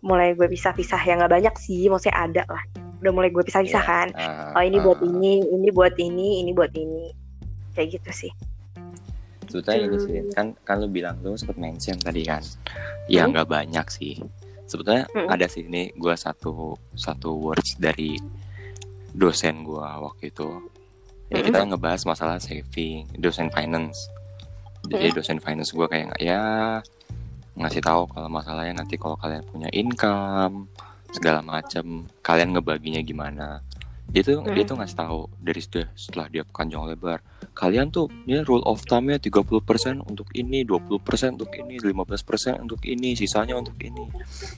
mulai 0.00 0.34
gue 0.34 0.46
pisah-pisah 0.46 1.02
ya 1.02 1.18
nggak 1.18 1.32
banyak 1.32 1.54
sih, 1.58 1.90
maksudnya 1.90 2.14
ada 2.14 2.42
lah. 2.46 2.62
Udah 3.02 3.12
mulai 3.12 3.30
gue 3.32 3.42
pisah-pisah 3.44 3.82
yeah. 3.82 3.86
kan. 3.86 4.08
Uh, 4.14 4.56
oh 4.56 4.62
ini 4.64 4.78
uh, 4.80 4.82
buat 4.84 5.00
ini, 5.04 5.32
ini 5.44 5.68
buat 5.72 5.94
ini, 5.96 6.28
ini 6.44 6.50
buat 6.56 6.72
ini. 6.72 7.12
Kayak 7.76 8.00
gitu 8.00 8.26
sih. 8.26 8.32
Sebetulnya 9.46 9.78
ini 9.86 9.96
sih 10.02 10.14
kan 10.34 10.58
kan 10.66 10.82
lu 10.82 10.90
bilang 10.90 11.22
lu 11.22 11.38
sempat 11.38 11.56
mention 11.60 11.96
tadi 12.02 12.26
kan. 12.26 12.42
Ya 13.06 13.24
hmm? 13.24 13.36
nggak 13.36 13.46
hmm? 13.46 13.56
banyak 13.56 13.86
sih. 13.92 14.18
Sebetulnya 14.66 15.06
hmm. 15.14 15.28
ada 15.30 15.46
sih 15.46 15.62
ini 15.62 15.94
gue 15.94 16.14
satu 16.18 16.74
satu 16.98 17.30
words 17.38 17.78
dari 17.78 18.18
dosen 19.14 19.62
gue 19.62 19.86
waktu 19.86 20.34
itu. 20.34 20.48
Ya, 21.30 21.42
hmm. 21.42 21.46
kita 21.46 21.60
ngebahas 21.66 22.02
masalah 22.06 22.38
saving, 22.38 23.06
dosen 23.18 23.50
finance 23.50 24.10
jadi 24.86 25.10
dosen 25.12 25.38
finance 25.42 25.74
gue 25.74 25.86
kayak 25.86 26.14
nggak 26.14 26.22
ya 26.22 26.42
ngasih 27.56 27.82
tahu 27.82 28.06
kalau 28.12 28.28
masalahnya 28.30 28.74
nanti 28.84 28.94
kalau 29.00 29.16
kalian 29.18 29.42
punya 29.48 29.68
income 29.72 30.70
segala 31.16 31.40
macam 31.40 32.04
kalian 32.20 32.52
ngebaginya 32.52 33.00
gimana. 33.00 33.64
Dia 34.06 34.22
tuh 34.22 34.44
hmm. 34.44 34.54
dia 34.54 34.64
tuh 34.68 34.76
ngasih 34.78 34.96
tahu 35.00 35.20
dari 35.42 35.58
sudah 35.58 35.86
setelah 35.98 36.26
dia 36.30 36.42
panjang 36.46 36.86
lebar 36.86 37.18
kalian 37.58 37.90
tuh 37.90 38.06
ya 38.28 38.46
rule 38.46 38.62
of 38.62 38.84
thumb-nya 38.86 39.18
30% 39.18 39.42
untuk 40.04 40.28
ini 40.36 40.62
20% 40.62 41.02
untuk 41.34 41.50
ini 41.56 41.74
15% 41.80 42.62
untuk 42.62 42.80
ini 42.86 43.16
sisanya 43.18 43.58
untuk 43.58 43.74
ini. 43.82 44.06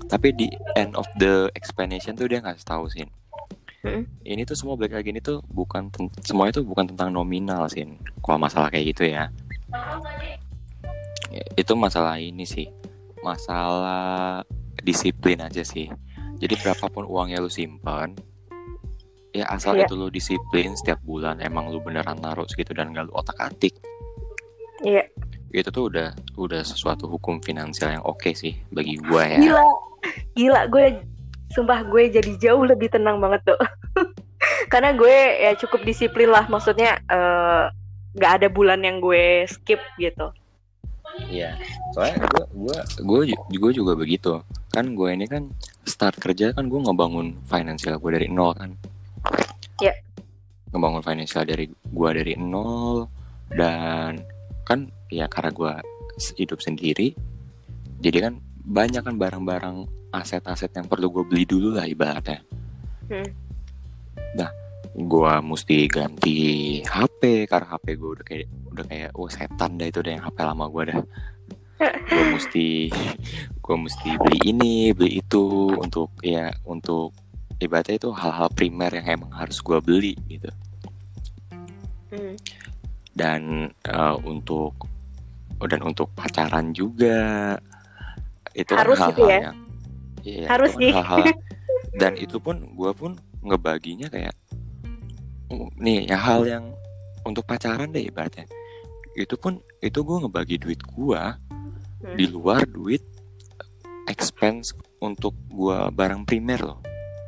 Tapi 0.04 0.34
di 0.36 0.50
end 0.76 0.98
of 0.98 1.08
the 1.16 1.48
explanation 1.56 2.18
tuh 2.18 2.28
dia 2.28 2.42
ngasih 2.44 2.66
tahu 2.66 2.90
sih 2.92 3.06
hmm. 3.86 4.02
ini 4.26 4.42
tuh 4.42 4.58
semua 4.58 4.74
balik 4.74 4.98
lagi 4.98 5.14
ini 5.14 5.22
tuh 5.22 5.38
bukan 5.46 5.88
semua 6.26 6.50
itu 6.50 6.60
bukan 6.66 6.90
tentang 6.90 7.14
nominal 7.14 7.70
sih 7.70 7.86
kalau 8.20 8.36
masalah 8.36 8.68
kayak 8.68 8.92
gitu 8.92 9.08
ya. 9.08 9.30
Itu 11.56 11.72
masalah 11.78 12.20
ini 12.20 12.44
sih. 12.44 12.68
Masalah 13.22 14.42
disiplin 14.82 15.42
aja 15.42 15.62
sih 15.66 15.90
jadi 16.38 16.54
berapapun 16.62 17.04
uang 17.04 17.34
yang 17.34 17.42
lu 17.42 17.50
simpan 17.50 18.14
ya 19.36 19.44
asal 19.52 19.76
yeah. 19.76 19.84
itu 19.84 19.94
lu 19.94 20.08
disiplin 20.08 20.72
setiap 20.74 20.98
bulan 21.04 21.38
emang 21.44 21.68
lu 21.68 21.78
beneran 21.82 22.18
naruh 22.18 22.48
segitu 22.48 22.72
dan 22.72 22.96
gak 22.96 23.06
lu 23.06 23.12
otak 23.14 23.36
atik 23.38 23.74
iya. 24.82 25.04
Yeah. 25.52 25.64
itu 25.64 25.68
tuh 25.68 25.92
udah 25.92 26.16
udah 26.38 26.62
sesuatu 26.64 27.08
hukum 27.08 27.42
finansial 27.44 27.92
yang 27.92 28.04
oke 28.04 28.20
okay 28.20 28.36
sih 28.36 28.52
bagi 28.68 29.00
gue 29.00 29.22
ya. 29.24 29.40
Gila. 29.40 29.68
Gila 30.36 30.60
gue 30.68 30.84
sumpah 31.56 31.88
gue 31.88 32.12
jadi 32.12 32.32
jauh 32.36 32.68
lebih 32.68 32.92
tenang 32.92 33.16
banget 33.16 33.48
tuh. 33.48 33.60
Karena 34.72 34.92
gue 34.92 35.16
ya 35.40 35.56
cukup 35.56 35.88
disiplin 35.88 36.28
lah 36.28 36.44
maksudnya 36.52 37.00
uh, 37.08 37.72
nggak 38.12 38.32
ada 38.44 38.48
bulan 38.52 38.84
yang 38.84 39.00
gue 39.00 39.48
skip 39.48 39.80
gitu 39.96 40.28
Iya, 41.26 41.58
soalnya 41.92 42.24
gue 42.54 42.78
gue 43.02 43.22
gue 43.34 43.72
juga 43.74 43.92
begitu. 43.98 44.38
Kan 44.70 44.94
gue 44.94 45.10
ini 45.10 45.26
kan 45.26 45.50
start 45.82 46.22
kerja 46.22 46.54
kan 46.54 46.70
gue 46.70 46.78
ngebangun 46.78 47.42
finansial 47.50 47.98
gue 47.98 48.10
dari 48.14 48.28
nol 48.30 48.54
kan. 48.54 48.70
Iya. 49.82 49.98
Ngebangun 50.70 51.02
finansial 51.02 51.42
dari 51.42 51.66
gue 51.68 52.10
dari 52.14 52.38
nol 52.38 53.10
dan 53.50 54.22
kan 54.62 54.92
ya 55.08 55.26
karena 55.26 55.50
gue 55.50 55.72
hidup 56.36 56.60
sendiri, 56.60 57.14
jadi 58.02 58.30
kan 58.30 58.34
banyak 58.68 59.00
kan 59.00 59.16
barang-barang 59.16 59.88
aset-aset 60.12 60.74
yang 60.76 60.84
perlu 60.84 61.08
gue 61.08 61.24
beli 61.24 61.44
dulu 61.48 61.72
lah 61.72 61.88
ibaratnya. 61.88 62.44
Hmm. 63.08 63.28
Nah, 64.36 64.50
gue 64.94 65.32
mesti 65.44 65.76
ganti 65.90 66.38
HP 66.82 67.44
karena 67.50 67.76
HP 67.76 67.86
gue 67.98 68.10
udah 68.18 68.24
kayak 68.26 68.46
udah 68.72 68.84
kayak 68.88 69.10
oh 69.14 69.28
setan 69.28 69.76
dah 69.76 69.86
itu 69.86 69.98
udah 70.00 70.12
yang 70.16 70.24
HP 70.24 70.38
lama 70.40 70.64
gue 70.70 70.82
dah 70.94 71.00
gue 72.08 72.24
mesti 72.34 72.66
gue 73.58 73.76
mesti 73.76 74.08
beli 74.18 74.38
ini 74.48 74.90
beli 74.96 75.22
itu 75.22 75.70
untuk 75.76 76.10
ya 76.24 76.50
untuk 76.66 77.14
ibaratnya 77.62 77.98
itu 77.98 78.10
hal-hal 78.14 78.48
primer 78.54 78.90
yang 78.94 79.20
emang 79.20 79.32
harus 79.34 79.62
gue 79.62 79.78
beli 79.82 80.14
gitu 80.26 80.50
hmm. 82.14 82.34
dan 83.14 83.70
uh, 83.86 84.16
untuk 84.26 84.74
dan 85.58 85.82
untuk 85.82 86.10
pacaran 86.14 86.70
juga 86.70 87.54
itu 88.54 88.72
harus 88.74 88.98
kan 88.98 89.10
hal-hal 89.10 89.14
gitu 89.14 89.22
ya? 89.26 89.40
yang 89.42 89.58
ya, 90.22 90.46
harus 90.50 90.70
sih 90.78 90.90
hal-hal 90.90 91.26
dan 92.00 92.12
itu 92.18 92.38
pun 92.38 92.62
gue 92.74 92.90
pun 92.94 93.18
ngebaginya 93.42 94.10
kayak 94.10 94.34
nih 95.80 96.08
ya 96.08 96.18
hal 96.20 96.44
yang 96.44 96.64
untuk 97.24 97.44
pacaran 97.44 97.92
deh 97.92 98.04
ibaratnya 98.04 98.44
itu 99.18 99.34
pun 99.34 99.58
itu 99.82 99.98
gue 100.04 100.16
ngebagi 100.22 100.56
duit 100.60 100.80
gue 100.84 101.22
hmm. 102.04 102.16
di 102.16 102.24
luar 102.30 102.62
duit 102.68 103.02
expense 104.06 104.72
untuk 105.02 105.34
gue 105.50 105.78
barang 105.92 106.22
primer 106.28 106.60
loh 106.62 106.80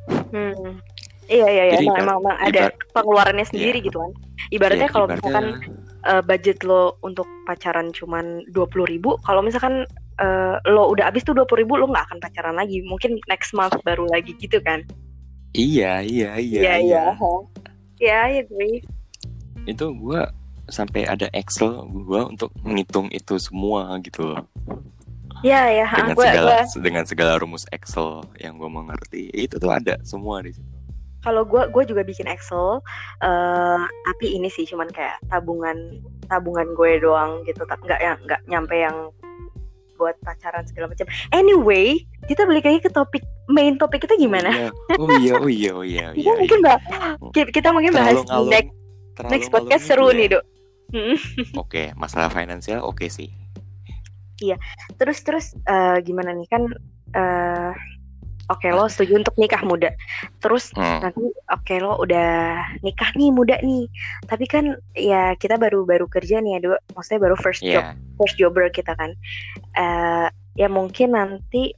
hmm. 0.08 0.78
iya 1.26 1.46
iya 1.48 1.62
iya 1.74 1.78
emang, 1.82 1.96
emang, 1.98 2.18
emang 2.22 2.36
ada 2.38 2.62
ibar, 2.70 2.72
pengeluarannya 2.94 3.46
sendiri 3.46 3.78
iya. 3.82 3.86
gitu 3.90 3.98
kan 3.98 4.12
ibaratnya 4.50 4.88
iya, 4.88 4.94
kalau 4.94 5.06
misalkan 5.10 5.46
uh, 6.06 6.22
budget 6.24 6.58
lo 6.62 6.96
untuk 7.04 7.26
pacaran 7.44 7.90
cuman 7.92 8.44
dua 8.50 8.66
puluh 8.70 8.86
ribu 8.88 9.18
kalau 9.26 9.42
misalkan 9.44 9.84
uh, 10.22 10.56
lo 10.70 10.90
udah 10.92 11.10
habis 11.10 11.26
tuh 11.26 11.34
dua 11.34 11.46
puluh 11.46 11.66
ribu 11.66 11.76
lo 11.78 11.90
nggak 11.90 12.06
akan 12.10 12.18
pacaran 12.22 12.56
lagi 12.56 12.82
mungkin 12.86 13.18
next 13.26 13.52
month 13.52 13.74
baru 13.82 14.06
lagi 14.08 14.34
gitu 14.38 14.58
kan 14.62 14.82
iya 15.54 15.98
iya 16.02 16.38
iya 16.38 16.60
iya, 16.60 16.74
iya. 16.78 17.02
iya. 17.10 17.40
Ya, 18.00 18.08
yeah, 18.08 18.20
I 18.32 18.48
agree. 18.48 18.80
Itu 19.68 19.92
gue 19.92 20.24
sampai 20.72 21.04
ada 21.04 21.28
Excel 21.36 21.84
gue 21.84 22.20
untuk 22.24 22.48
menghitung 22.64 23.12
itu 23.12 23.36
semua 23.36 23.92
gitu 24.00 24.32
loh. 24.32 24.42
Iya 25.40 25.84
ya, 25.84 25.86
dengan 25.88 26.16
gua, 26.16 26.24
segala 26.28 26.50
gua... 26.52 26.80
dengan 26.80 27.04
segala 27.04 27.32
rumus 27.40 27.64
Excel 27.72 28.24
yang 28.40 28.60
gue 28.60 28.70
mengerti 28.72 29.28
itu 29.32 29.56
tuh 29.56 29.72
ada 29.72 29.96
semua 30.04 30.40
di 30.44 30.52
situ. 30.52 30.68
Kalau 31.20 31.44
gue 31.44 31.68
gue 31.68 31.84
juga 31.84 32.00
bikin 32.00 32.28
Excel, 32.28 32.80
uh, 33.20 33.80
tapi 33.84 34.26
ini 34.36 34.48
sih 34.48 34.64
cuman 34.64 34.88
kayak 34.88 35.20
tabungan 35.28 36.00
tabungan 36.28 36.72
gue 36.72 37.04
doang 37.04 37.44
gitu, 37.44 37.64
nggak 37.68 38.00
yang 38.00 38.16
nggak 38.24 38.40
nyampe 38.48 38.76
yang 38.80 38.96
buat 40.00 40.16
pacaran 40.24 40.64
segala 40.64 40.88
macam. 40.88 41.04
Anyway, 41.36 42.08
kita 42.24 42.48
balik 42.48 42.64
lagi 42.64 42.80
ke 42.80 42.88
topik 42.88 43.20
main 43.52 43.76
topik 43.76 44.08
kita 44.08 44.16
gimana? 44.16 44.72
Oh 44.96 45.12
iya, 45.20 45.36
oh 45.36 45.50
iya, 45.50 45.70
oh 45.76 45.84
iya, 45.84 46.04
oh 46.08 46.16
iya. 46.16 46.16
iya, 46.24 46.32
mungkin 46.40 46.60
iya. 46.64 46.66
bahas, 46.72 46.82
kita 47.52 47.68
mungkin 47.76 47.92
bahas 47.92 48.16
ngalung, 48.24 48.48
next 48.48 48.72
next 49.28 49.48
podcast 49.52 49.84
seru 49.84 50.08
ya. 50.08 50.16
nih, 50.16 50.26
Dok. 50.32 50.44
oke, 50.96 51.68
okay, 51.68 51.86
masalah 52.00 52.32
finansial 52.32 52.80
oke 52.80 52.96
okay 52.96 53.12
sih. 53.12 53.28
Iya, 54.40 54.56
terus 54.96 55.20
terus 55.20 55.52
uh, 55.68 56.00
gimana 56.00 56.32
nih 56.32 56.48
kan 56.48 56.64
uh, 57.12 57.76
oke 58.50 58.66
okay, 58.66 58.74
lo 58.74 58.90
setuju 58.90 59.22
untuk 59.22 59.34
nikah 59.38 59.62
muda 59.62 59.94
terus 60.42 60.74
hmm. 60.74 61.06
nanti 61.06 61.22
oke 61.22 61.62
okay, 61.62 61.78
lo 61.78 61.96
udah 62.02 62.58
nikah 62.82 63.10
nih 63.14 63.30
muda 63.30 63.56
nih 63.62 63.86
tapi 64.26 64.44
kan 64.50 64.74
ya 64.98 65.38
kita 65.38 65.54
baru 65.56 65.86
baru 65.86 66.10
kerja 66.10 66.42
nih 66.42 66.58
ya 66.58 66.60
dua 66.60 66.76
maksudnya 66.98 67.20
baru 67.30 67.36
first 67.38 67.62
yeah. 67.62 67.72
job 67.72 67.84
first 68.18 68.36
jobber 68.36 68.66
kita 68.68 68.92
kan 68.98 69.14
uh, 69.78 70.26
ya 70.58 70.66
mungkin 70.66 71.14
nanti 71.14 71.72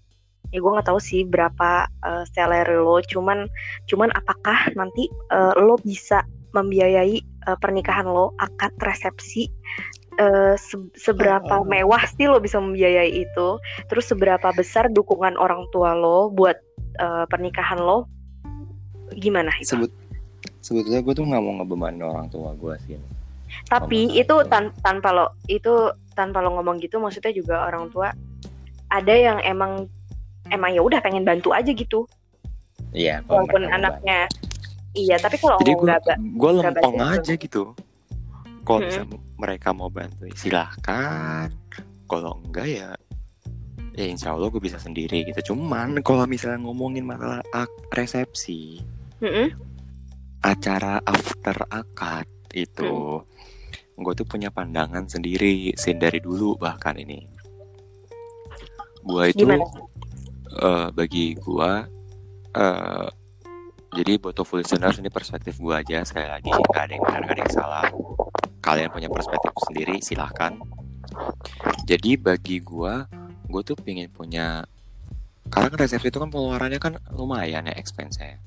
ya 0.52 0.58
gue 0.60 0.70
nggak 0.72 0.88
tahu 0.88 1.00
sih 1.00 1.24
berapa 1.24 1.88
uh, 2.04 2.24
salary 2.32 2.76
lo 2.76 3.00
cuman 3.04 3.48
cuman 3.88 4.12
apakah 4.16 4.68
nanti 4.76 5.08
uh, 5.32 5.56
lo 5.56 5.80
bisa 5.80 6.24
membiayai 6.52 7.20
uh, 7.48 7.56
pernikahan 7.56 8.04
lo 8.04 8.36
akad 8.36 8.72
resepsi 8.84 9.48
uh, 10.22 10.54
se 10.54 10.78
seberapa 10.94 11.58
oh. 11.58 11.66
mewah 11.66 12.06
sih 12.14 12.30
lo 12.30 12.38
bisa 12.38 12.62
membiayai 12.62 13.10
itu? 13.10 13.48
Terus 13.90 14.06
seberapa 14.06 14.54
besar 14.54 14.86
dukungan 14.94 15.34
orang 15.34 15.66
tua 15.74 15.98
lo 15.98 16.30
buat 16.30 16.56
uh, 17.02 17.26
pernikahan 17.26 17.82
lo? 17.82 18.06
Gimana 19.18 19.50
itu? 19.58 19.74
Sebut 19.74 19.90
sebetulnya 20.62 21.02
gue 21.02 21.14
tuh 21.14 21.26
nggak 21.26 21.42
mau 21.42 21.52
ngebebanin 21.60 22.06
orang 22.06 22.26
tua 22.30 22.54
gue 22.54 22.74
sih. 22.86 22.96
Tapi 23.68 24.16
itu 24.16 24.34
tan 24.48 24.72
tanpa 24.80 25.12
lo 25.12 25.26
itu 25.50 25.92
tanpa 26.16 26.40
lo 26.40 26.56
ngomong 26.56 26.80
gitu 26.80 27.02
maksudnya 27.02 27.34
juga 27.34 27.68
orang 27.68 27.92
tua 27.92 28.14
ada 28.88 29.12
yang 29.12 29.42
emang 29.44 29.90
emang 30.48 30.72
ya 30.72 30.80
udah 30.80 31.02
pengen 31.04 31.26
bantu 31.26 31.52
aja 31.52 31.68
gitu. 31.74 32.06
Iya 32.92 33.20
walaupun 33.28 33.68
anaknya 33.68 34.28
iya 34.92 35.16
tapi 35.20 35.36
kalau 35.40 35.60
jadi 35.60 35.74
gue 35.76 35.90
gue 36.38 36.50
lempeng 36.62 36.96
aja 37.00 37.32
gitu. 37.36 37.76
Kalau 38.62 38.78
hmm. 38.86 39.31
Mereka 39.42 39.74
mau 39.74 39.90
bantu 39.90 40.30
silahkan 40.38 41.50
kalau 42.06 42.38
enggak 42.46 42.70
ya 42.70 42.90
ya 43.92 44.04
insya 44.08 44.32
Allah 44.32 44.48
gue 44.48 44.62
bisa 44.62 44.80
sendiri 44.80 45.24
gitu. 45.28 45.52
Cuman 45.52 46.00
kalau 46.00 46.24
misalnya 46.24 46.64
ngomongin 46.64 47.04
masalah 47.04 47.44
resepsi 47.92 48.80
hmm. 49.20 49.52
acara 50.40 51.02
after 51.04 51.56
akad 51.68 52.26
itu 52.56 53.20
hmm. 53.20 54.00
gue 54.00 54.12
tuh 54.16 54.26
punya 54.28 54.48
pandangan 54.48 55.04
sendiri 55.08 55.76
sin 55.76 56.00
dari 56.00 56.20
dulu 56.20 56.56
bahkan 56.56 56.96
ini. 56.96 57.28
Gue 59.02 59.34
itu 59.34 59.44
uh, 60.62 60.88
bagi 60.94 61.36
gue 61.36 61.72
uh, 62.56 63.08
jadi 63.92 64.16
buat 64.16 64.40
listeners 64.40 65.04
ini 65.04 65.12
perspektif 65.12 65.60
gue 65.60 65.74
aja. 65.76 66.00
Sekali 66.08 66.28
lagi 66.32 66.48
nggak 66.48 66.84
ada 66.88 66.92
yang 66.96 67.04
benar 67.04 67.20
nggak 67.28 67.34
ada 67.36 67.42
yang 67.44 67.52
salah 67.52 67.84
kalian 68.62 68.88
punya 68.94 69.10
perspektif 69.10 69.52
sendiri 69.66 69.98
silahkan. 69.98 70.54
Jadi 71.84 72.16
bagi 72.16 72.62
gue 72.62 72.94
gue 73.52 73.62
tuh 73.66 73.76
pengen 73.76 74.08
punya 74.08 74.64
karena 75.52 75.68
kan 75.68 75.78
resepsi 75.84 76.08
itu 76.08 76.16
kan 76.16 76.32
pengeluarannya 76.32 76.80
kan 76.80 76.96
lumayan 77.12 77.68
ya 77.68 77.74
expense 77.76 78.16
nya 78.22 78.40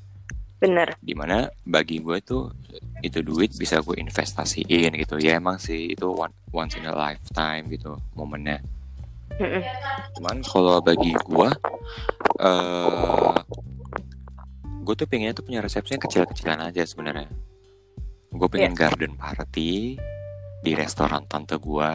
bener. 0.57 0.97
Di 1.03 1.13
mana 1.13 1.51
bagi 1.67 2.01
gue 2.01 2.17
tuh 2.23 2.49
itu 3.03 3.21
duit 3.21 3.53
bisa 3.53 3.83
gue 3.83 3.99
investasiin 3.99 4.95
gitu. 4.97 5.21
Ya 5.21 5.37
emang 5.37 5.61
sih 5.61 5.93
itu 5.93 6.09
one, 6.09 6.33
once 6.49 6.79
in 6.79 6.89
a 6.89 6.95
lifetime 6.95 7.69
gitu 7.69 7.99
momennya. 8.17 8.63
Mm-mm. 9.35 9.59
cuman 10.15 10.39
kalau 10.47 10.79
bagi 10.79 11.11
gue 11.11 11.49
eh 12.39 13.35
gue 14.85 14.95
tuh 14.95 15.07
pengennya 15.11 15.35
tuh 15.35 15.43
punya 15.43 15.59
resepsi 15.59 15.97
yang 15.97 16.03
kecil-kecilan 16.07 16.61
aja 16.71 16.87
sebenarnya 16.87 17.27
gue 18.35 18.47
pengen 18.47 18.73
garden 18.73 19.13
party 19.13 19.95
di 20.59 20.71
restoran 20.73 21.23
tante 21.25 21.55
gue 21.55 21.91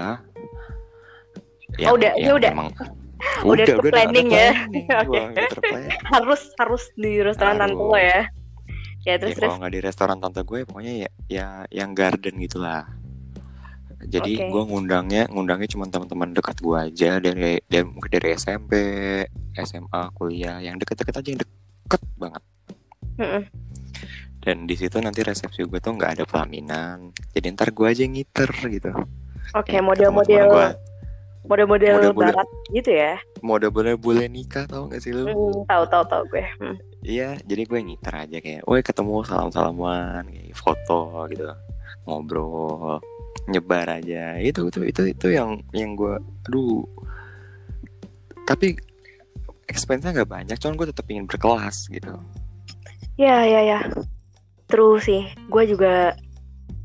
Oh, 1.80 1.94
udah- 1.94 2.16
ya 2.16 2.34
udah. 2.34 2.50
emang 2.50 2.70
Udah 3.46 3.62
ter-planning 3.62 4.28
ya. 4.28 4.50
Oke. 4.98 5.20
Oke. 5.22 5.44
terplanning. 5.46 5.92
harus 6.04 6.42
harus 6.56 6.82
di 6.94 7.20
restoran 7.20 7.54
Harus. 7.54 7.70
tante 7.70 7.78
lo 7.78 7.94
ya 7.94 8.02
ya 8.02 8.22
Ya, 9.02 9.14
terus 9.16 9.32
terus 9.32 9.46
kalau 9.46 9.56
nggak 9.58 9.72
di 9.72 9.80
restoran 9.80 10.18
tante 10.18 10.40
gue 10.42 10.58
pokoknya 10.62 10.92
ya 10.98 11.10
ya 11.26 11.46
yang 11.70 11.94
garden 11.94 12.36
gitulah 12.36 12.84
jadi 14.02 14.32
Oke. 14.34 14.44
gue 14.46 14.62
ngundangnya 14.66 15.22
ngundangnya 15.26 15.68
cuma 15.68 15.84
teman-teman 15.86 16.32
dekat 16.32 16.56
gue 16.58 16.76
aja 16.76 17.16
dari 17.16 17.60
dari 17.62 17.84
mungkin 17.86 18.10
dari 18.10 18.28
SMP 18.34 18.72
SMA 19.54 20.02
kuliah 20.12 20.58
yang 20.58 20.76
deket-deket 20.76 21.14
aja 21.14 21.28
yang 21.28 21.40
deket 21.40 22.02
banget 22.14 22.42
Mm-mm. 23.16 23.42
Dan 24.40 24.64
di 24.64 24.74
situ 24.74 24.96
nanti 24.98 25.20
resepsi 25.20 25.64
gue 25.64 25.78
tuh 25.78 25.94
nggak 25.94 26.20
ada 26.20 26.24
pelaminan 26.24 27.12
jadi 27.30 27.52
ntar 27.52 27.70
gue 27.70 27.86
aja 27.86 28.04
ngiter 28.04 28.48
gitu 28.68 28.90
oke 29.52 29.68
Kayak 29.68 29.84
model-model 29.84 30.46
model-model 31.40 31.92
Model-model. 31.96 32.20
barat 32.36 32.48
gitu 32.70 32.90
ya 32.90 33.12
gue 33.16 33.44
model 33.44 33.96
boleh 33.96 34.26
nikah 34.26 34.64
tau 34.64 34.88
gak 34.88 35.00
sih 35.00 35.10
lu 35.10 35.24
Hmm, 35.24 35.64
tahu 35.64 35.84
tahu 35.88 36.04
tahu 36.06 36.22
gue 36.28 36.44
Hmm. 36.58 36.76
Iya, 37.00 37.40
jadi 37.40 37.64
gue 37.64 37.80
ngiter 37.80 38.12
aja 38.12 38.38
kayak, 38.44 38.68
woi 38.68 38.84
ketemu 38.84 39.24
salam-salaman, 39.24 40.20
kayak 40.28 40.52
foto 40.52 41.24
gitu, 41.32 41.48
ngobrol, 42.04 43.00
nyebar 43.48 43.88
aja. 43.88 44.36
Itu 44.36 44.68
itu 44.68 44.84
itu 44.84 45.02
itu 45.08 45.26
yang 45.32 45.64
yang 45.72 45.96
gue, 45.96 46.20
aduh. 46.44 46.84
Tapi 48.44 48.76
expense-nya 49.64 50.12
nggak 50.12 50.28
banyak, 50.28 50.56
cuman 50.60 50.76
gue 50.76 50.92
tetap 50.92 51.08
ingin 51.08 51.24
berkelas 51.24 51.88
gitu. 51.88 52.12
ya 53.16 53.48
ya 53.48 53.60
ya 53.64 53.80
terus 54.70 55.04
sih. 55.04 55.22
Gue 55.46 55.66
juga 55.66 56.14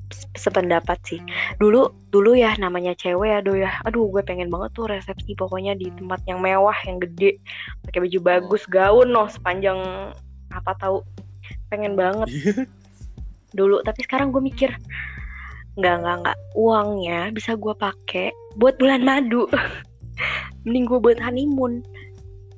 se- 0.09 0.29
sependapat 0.35 0.97
sih. 1.05 1.19
Dulu 1.55 1.87
dulu 2.09 2.33
ya 2.33 2.55
namanya 2.57 2.91
cewek 2.93 3.39
aduh 3.39 3.55
ya 3.55 3.71
aduh 3.83 4.07
gue 4.07 4.21
pengen 4.21 4.47
banget 4.47 4.71
tuh 4.73 4.87
resepsi 4.87 5.33
pokoknya 5.33 5.75
di 5.75 5.91
tempat 5.93 6.19
yang 6.25 6.39
mewah 6.39 6.75
yang 6.83 6.97
gede. 6.97 7.37
Pakai 7.85 8.03
baju 8.03 8.19
bagus 8.21 8.63
gaun 8.65 9.09
loh 9.09 9.27
sepanjang 9.27 9.77
apa 10.49 10.71
tahu 10.75 11.05
pengen 11.69 11.93
banget. 11.93 12.27
Dulu 13.51 13.79
tapi 13.81 14.03
sekarang 14.03 14.29
gue 14.29 14.41
mikir 14.41 14.73
nggak 15.75 15.95
nggak 16.01 16.15
nggak. 16.23 16.37
Uangnya 16.53 17.29
bisa 17.29 17.53
gue 17.53 17.73
pakai 17.73 18.31
buat 18.55 18.75
bulan 18.75 19.03
madu. 19.03 19.45
Mending 20.65 20.87
gue 20.87 20.97
buat 20.97 21.19
honeymoon. 21.19 21.83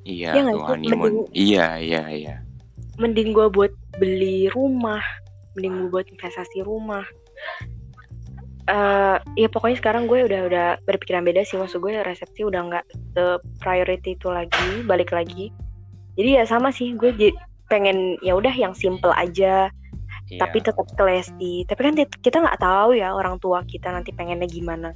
Iya, 0.07 0.31
Iya 0.31 0.41
tuh 0.47 0.55
sih? 0.55 0.67
honeymoon. 0.69 0.93
Mending- 1.11 1.31
Iya, 1.33 1.67
iya, 1.77 2.03
iya. 2.07 2.35
mending 2.97 3.29
gue 3.29 3.45
buat 3.51 3.69
beli 3.97 4.49
rumah 4.53 5.01
mending 5.57 5.89
gue 5.89 5.89
buat 5.89 6.07
investasi 6.09 6.61
rumah. 6.61 7.05
Eh 8.67 9.17
ya 9.39 9.47
pokoknya 9.49 9.81
sekarang 9.81 10.05
gue 10.05 10.27
udah 10.27 10.41
udah 10.47 10.67
berpikiran 10.85 11.25
beda 11.25 11.41
sih. 11.47 11.57
Maksud 11.57 11.81
gue 11.81 11.97
resepsi 12.05 12.45
udah 12.45 12.61
nggak 12.67 12.85
the 13.17 13.41
priority 13.61 14.13
itu 14.13 14.29
lagi 14.29 14.85
balik 14.85 15.09
lagi. 15.09 15.49
Jadi 16.17 16.29
ya 16.37 16.43
sama 16.45 16.69
sih 16.69 16.93
gue 16.93 17.13
pengen 17.67 18.15
ya 18.21 18.37
udah 18.37 18.53
yang 18.53 18.71
simple 18.77 19.11
aja 19.13 19.69
Iya. 20.27 20.43
tapi 20.43 20.57
tetap 20.59 20.87
classy. 20.99 21.63
Tapi 21.63 21.79
kan 21.79 21.93
kita 22.19 22.37
nggak 22.43 22.59
tahu 22.59 22.99
ya 22.99 23.15
orang 23.15 23.39
tua 23.39 23.63
kita 23.63 23.95
nanti 23.95 24.11
pengennya 24.11 24.47
gimana. 24.47 24.91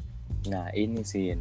Nah, 0.52 0.68
ini 0.76 1.00
sih 1.08 1.32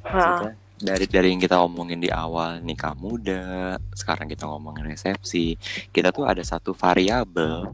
maksudnya 0.00 0.56
dari 0.76 1.06
dari 1.06 1.30
yang 1.30 1.38
kita 1.38 1.56
omongin 1.58 1.98
di 1.98 2.10
awal 2.10 2.58
nikah 2.58 2.92
muda, 2.94 3.74
sekarang 3.94 4.26
kita 4.26 4.44
ngomongin 4.44 4.84
resepsi, 4.84 5.54
kita 5.90 6.10
tuh 6.10 6.26
ada 6.26 6.42
satu 6.42 6.74
variabel 6.74 7.70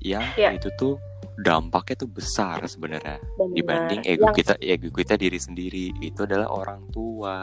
yang 0.00 0.24
Iya. 0.36 0.56
itu 0.56 0.68
tuh 0.74 0.96
dampaknya 1.36 2.04
tuh 2.04 2.10
besar 2.10 2.60
sebenarnya 2.64 3.16
benar. 3.16 3.52
dibanding 3.52 4.00
ego 4.04 4.28
yang 4.28 4.36
kita 4.36 4.54
ego 4.60 4.88
kita 4.92 5.16
diri 5.16 5.36
sendiri. 5.36 5.92
Itu 5.98 6.24
adalah 6.24 6.48
orang 6.48 6.88
tua. 6.88 7.36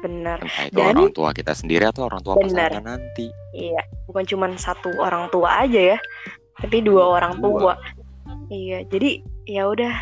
Benar. 0.00 0.38
Entah 0.40 0.64
itu 0.64 0.78
Dan- 0.78 0.96
orang 0.96 1.10
tua 1.12 1.28
kita 1.34 1.52
sendiri 1.52 1.84
atau 1.84 2.06
orang 2.06 2.22
tua 2.22 2.38
pasangan 2.38 2.80
nanti. 2.80 3.26
Iya 3.52 3.82
bukan 4.06 4.24
cuma 4.24 4.46
satu 4.56 4.94
orang 4.96 5.26
tua 5.28 5.66
aja 5.66 5.94
ya 5.94 5.98
tapi 6.56 6.80
dua 6.80 7.18
orang 7.18 7.38
tua. 7.38 7.74
Dua. 7.74 7.74
iya 8.48 8.80
jadi 8.86 9.20
ya 9.44 9.66
udah. 9.66 9.94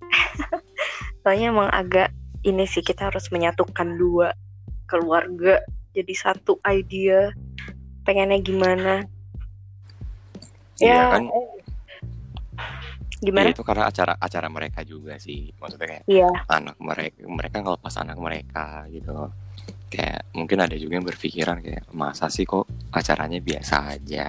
Soalnya 1.22 1.46
emang 1.50 1.70
agak 1.70 2.10
ini 2.42 2.64
sih 2.66 2.82
kita 2.82 3.10
harus 3.10 3.30
menyatukan 3.30 3.94
dua 3.94 4.34
keluarga 4.90 5.62
jadi 5.94 6.14
satu 6.14 6.58
idea. 6.66 7.30
Pengennya 8.02 8.42
gimana? 8.42 8.94
Iya 10.82 10.90
Ya, 10.90 11.02
kan? 11.14 11.22
gimana? 13.22 13.46
Ya, 13.46 13.54
itu 13.54 13.62
karena 13.62 13.84
acara 13.86 14.12
acara 14.18 14.48
mereka 14.50 14.82
juga 14.82 15.14
sih. 15.22 15.54
Maksudnya 15.62 15.86
kayak 15.86 16.04
iya. 16.10 16.30
anak 16.50 16.74
mereka 16.82 17.18
mereka 17.30 17.56
ngelepas 17.62 17.94
anak 18.02 18.18
mereka 18.18 18.66
gitu. 18.90 19.30
Kayak 19.86 20.26
mungkin 20.34 20.58
ada 20.58 20.74
juga 20.74 20.98
yang 20.98 21.06
berpikiran 21.06 21.62
kayak 21.62 21.86
masa 21.94 22.26
sih 22.26 22.42
kok 22.42 22.66
acaranya 22.90 23.38
biasa 23.38 23.94
aja 23.94 24.28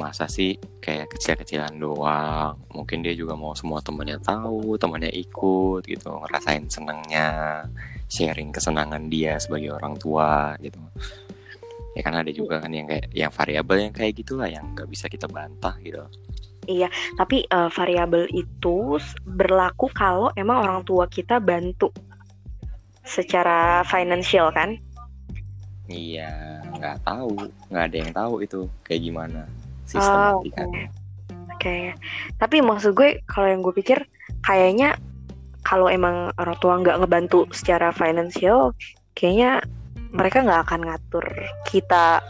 masa 0.00 0.24
sih 0.24 0.56
kayak 0.80 1.12
kecil-kecilan 1.12 1.76
doang. 1.76 2.56
Mungkin 2.72 3.04
dia 3.04 3.12
juga 3.12 3.36
mau 3.36 3.52
semua 3.52 3.84
temannya 3.84 4.16
tahu 4.24 4.80
temannya 4.80 5.12
ikut 5.12 5.84
gitu 5.84 6.08
ngerasain 6.08 6.64
senangnya 6.72 7.60
sharing 8.08 8.48
kesenangan 8.48 9.12
dia 9.12 9.36
sebagai 9.36 9.76
orang 9.76 10.00
tua 10.00 10.56
gitu. 10.64 10.80
Ya 11.92 12.00
kan 12.00 12.16
ada 12.16 12.32
juga 12.32 12.64
kan 12.64 12.72
yang 12.72 12.88
kayak 12.88 13.12
yang 13.12 13.28
variabel 13.28 13.76
yang 13.84 13.94
kayak 13.94 14.16
gitulah 14.16 14.48
yang 14.48 14.72
nggak 14.72 14.88
bisa 14.88 15.12
kita 15.12 15.28
bantah 15.28 15.76
gitu. 15.84 16.00
Tapi 17.20 17.44
eh, 17.44 17.70
variabel 17.76 18.24
itu 18.32 18.96
berlaku 19.28 19.92
kalau 19.92 20.32
emang 20.32 20.64
orang 20.64 20.80
tua 20.88 21.04
kita 21.10 21.36
bantu 21.36 21.92
secara 23.04 23.82
financial 23.84 24.54
kan? 24.54 24.78
Iya, 25.90 26.62
nggak 26.78 27.02
tahu, 27.02 27.50
nggak 27.66 27.84
ada 27.90 27.96
yang 27.98 28.12
tahu 28.14 28.34
itu 28.46 28.70
kayak 28.86 29.02
gimana 29.02 29.42
Oh, 29.90 30.42
sistematikanya. 30.42 30.86
Oke, 31.54 31.92
tapi 32.40 32.64
maksud 32.64 32.96
gue 32.96 33.20
kalau 33.28 33.48
yang 33.52 33.60
gue 33.60 33.74
pikir 33.76 34.00
kayaknya 34.40 34.96
kalau 35.60 35.92
emang 35.92 36.32
orang 36.40 36.56
tua 36.56 36.80
nggak 36.80 37.04
ngebantu 37.04 37.44
secara 37.52 37.92
financial, 37.92 38.72
kayaknya 39.12 39.60
mereka 40.10 40.40
nggak 40.40 40.62
akan 40.66 40.80
ngatur 40.88 41.24
kita 41.68 42.24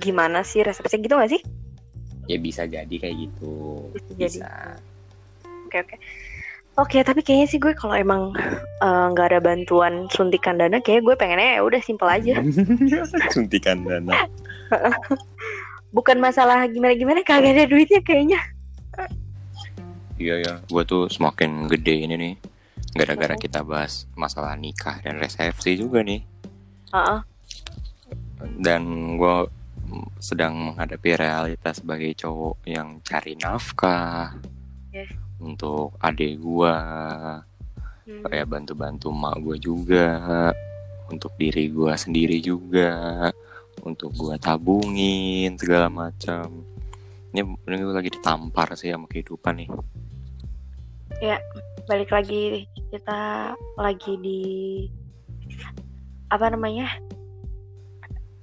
gimana 0.00 0.40
sih 0.40 0.64
resepsi 0.64 1.04
gitu 1.04 1.20
nggak 1.20 1.32
sih? 1.36 1.42
Ya 2.28 2.36
bisa 2.40 2.64
jadi 2.64 2.92
kayak 2.92 3.16
gitu, 3.28 3.88
Bisa 3.92 4.12
jadi. 4.16 4.24
bisa. 4.40 4.50
Oke 5.68 5.76
oke. 5.84 5.96
Oke, 6.78 7.02
tapi 7.02 7.26
kayaknya 7.26 7.48
sih 7.50 7.58
gue 7.58 7.74
kalau 7.74 7.98
emang 7.98 8.30
eh, 8.80 9.04
nggak 9.10 9.34
ada 9.34 9.40
bantuan 9.42 10.06
suntikan 10.14 10.56
dana, 10.56 10.78
kayak 10.78 11.02
gue 11.02 11.14
pengennya 11.18 11.58
ya 11.58 11.60
udah 11.66 11.80
simple 11.82 12.06
aja. 12.06 12.38
Suntikan 13.34 13.82
dana. 13.82 14.14
Bukan 15.88 16.20
masalah 16.20 16.68
gimana-gimana, 16.68 17.24
kagak 17.24 17.56
ada 17.56 17.64
duitnya 17.64 18.00
kayaknya. 18.04 18.40
Iya 20.18 20.34
ya, 20.42 20.54
gue 20.66 20.82
tuh 20.82 21.06
semakin 21.06 21.70
gede 21.70 22.04
ini 22.04 22.14
nih, 22.18 22.34
gara-gara 22.98 23.38
Mhm. 23.38 23.42
kita 23.42 23.62
bahas 23.62 24.04
masalah 24.18 24.58
nikah 24.58 24.98
dan 25.00 25.22
resepsi 25.22 25.78
juga 25.78 26.02
nih. 26.02 26.26
Heeh. 26.90 27.20
Dan 28.58 29.14
gue 29.14 29.46
sedang 30.20 30.52
menghadapi 30.58 31.16
realitas 31.16 31.80
sebagai 31.80 32.12
cowok 32.18 32.60
yang 32.68 33.00
cari 33.06 33.38
nafkah 33.38 34.36
Yes. 34.92 35.08
untuk 35.40 35.94
adik 36.02 36.42
gue, 36.42 36.74
Hmm. 38.08 38.22
kayak 38.26 38.50
bantu-bantu 38.50 39.08
mak 39.14 39.38
gue 39.38 39.56
juga 39.56 40.06
untuk 41.08 41.32
diri 41.38 41.70
gue 41.72 41.92
sendiri 41.96 42.42
juga 42.42 42.90
untuk 43.84 44.14
gue 44.14 44.34
tabungin 44.40 45.54
segala 45.58 45.90
macam 45.90 46.64
ini, 47.34 47.44
ini 47.44 47.74
gue 47.78 47.94
lagi 47.94 48.10
ditampar 48.12 48.72
sih 48.74 48.90
sama 48.90 49.06
kehidupan 49.06 49.64
nih 49.64 49.70
balik 51.88 52.12
lagi 52.12 52.68
kita 52.92 53.52
lagi 53.80 54.12
di 54.20 54.42
apa 56.28 56.52
namanya 56.52 56.86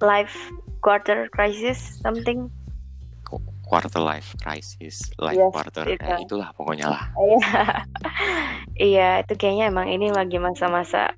life 0.02 0.34
quarter 0.82 1.30
crisis 1.30 2.02
something 2.02 2.50
quarter 3.66 3.98
life 3.98 4.38
crisis, 4.46 5.10
life 5.18 5.42
Yes, 5.42 5.50
quarter, 5.50 5.86
itu. 5.90 6.06
eh, 6.06 6.22
itulah 6.22 6.54
pokoknya 6.54 6.86
lah. 6.86 7.04
Iya. 7.18 7.40
Iya, 8.76 9.10
itu 9.24 9.34
kayaknya 9.40 9.72
emang 9.72 9.88
ini 9.88 10.12
lagi 10.12 10.36
masa-masa 10.36 11.16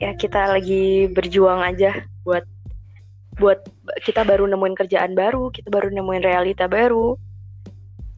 ya 0.00 0.16
kita 0.16 0.48
lagi 0.56 1.04
berjuang 1.12 1.60
aja 1.60 1.92
buat 2.24 2.48
buat 3.40 3.64
kita 4.04 4.22
baru 4.22 4.44
nemuin 4.46 4.76
kerjaan 4.76 5.12
baru, 5.12 5.48
kita 5.48 5.66
baru 5.66 5.88
nemuin 5.90 6.22
realita 6.22 6.68
baru. 6.68 7.16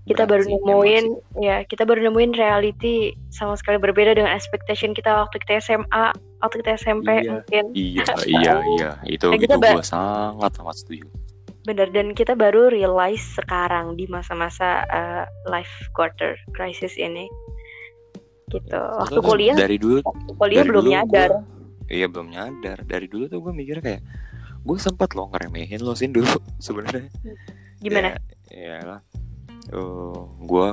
Kita 0.03 0.27
Berat 0.27 0.43
baru 0.43 0.59
nemuin 0.59 1.05
sih. 1.07 1.47
ya, 1.47 1.57
kita 1.63 1.87
baru 1.87 2.03
nemuin 2.03 2.35
reality 2.35 2.95
sama 3.31 3.55
sekali 3.55 3.79
berbeda 3.79 4.13
dengan 4.13 4.35
expectation 4.35 4.91
kita 4.91 5.15
waktu 5.15 5.39
kita 5.39 5.63
SMA, 5.63 6.11
waktu 6.43 6.57
kita 6.59 6.75
SMP 6.75 7.07
Iya. 7.17 7.31
mungkin. 7.31 7.65
Iya, 7.71 8.05
iya, 8.35 8.55
iya. 8.69 8.91
Itu 9.07 9.31
Dan 9.31 9.39
itu 9.39 9.55
gue 9.55 9.79
sangat 9.81 10.53
sangat 10.53 10.77
setuju. 10.77 11.07
Bener 11.63 11.87
dan 11.89 12.11
kita 12.11 12.35
baru 12.35 12.67
realize 12.67 13.23
sekarang 13.33 13.95
di 13.95 14.11
masa-masa 14.11 14.83
uh, 14.85 15.23
life 15.47 15.71
quarter 15.95 16.35
crisis 16.51 16.99
ini. 16.99 17.31
Gitu. 18.51 18.69
Ya, 18.69 18.83
Waktu 18.99 19.21
kuliah, 19.23 19.55
dari 19.55 19.79
dulu 19.79 20.03
waktu 20.03 20.33
kuliah 20.35 20.59
dari 20.59 20.69
belum 20.69 20.83
dulu 20.83 20.93
nyadar. 20.93 21.31
gua- 21.31 21.47
iya 21.89 22.07
belum 22.07 22.27
nyadar 22.29 22.79
dari 22.83 23.07
dulu 23.07 23.25
tuh 23.27 23.39
gue 23.39 23.53
mikir 23.55 23.79
kayak 23.79 24.03
gue 24.63 24.77
sempat 24.77 25.13
lo 25.13 25.27
ngeremehin 25.29 25.79
lo 25.79 25.93
sih 25.93 26.07
dulu 26.07 26.29
sebenarnya 26.59 27.11
Gimana? 27.79 28.15
ya, 28.47 28.79
lah 28.81 29.01
Eh, 29.65 30.19
gue 30.43 30.69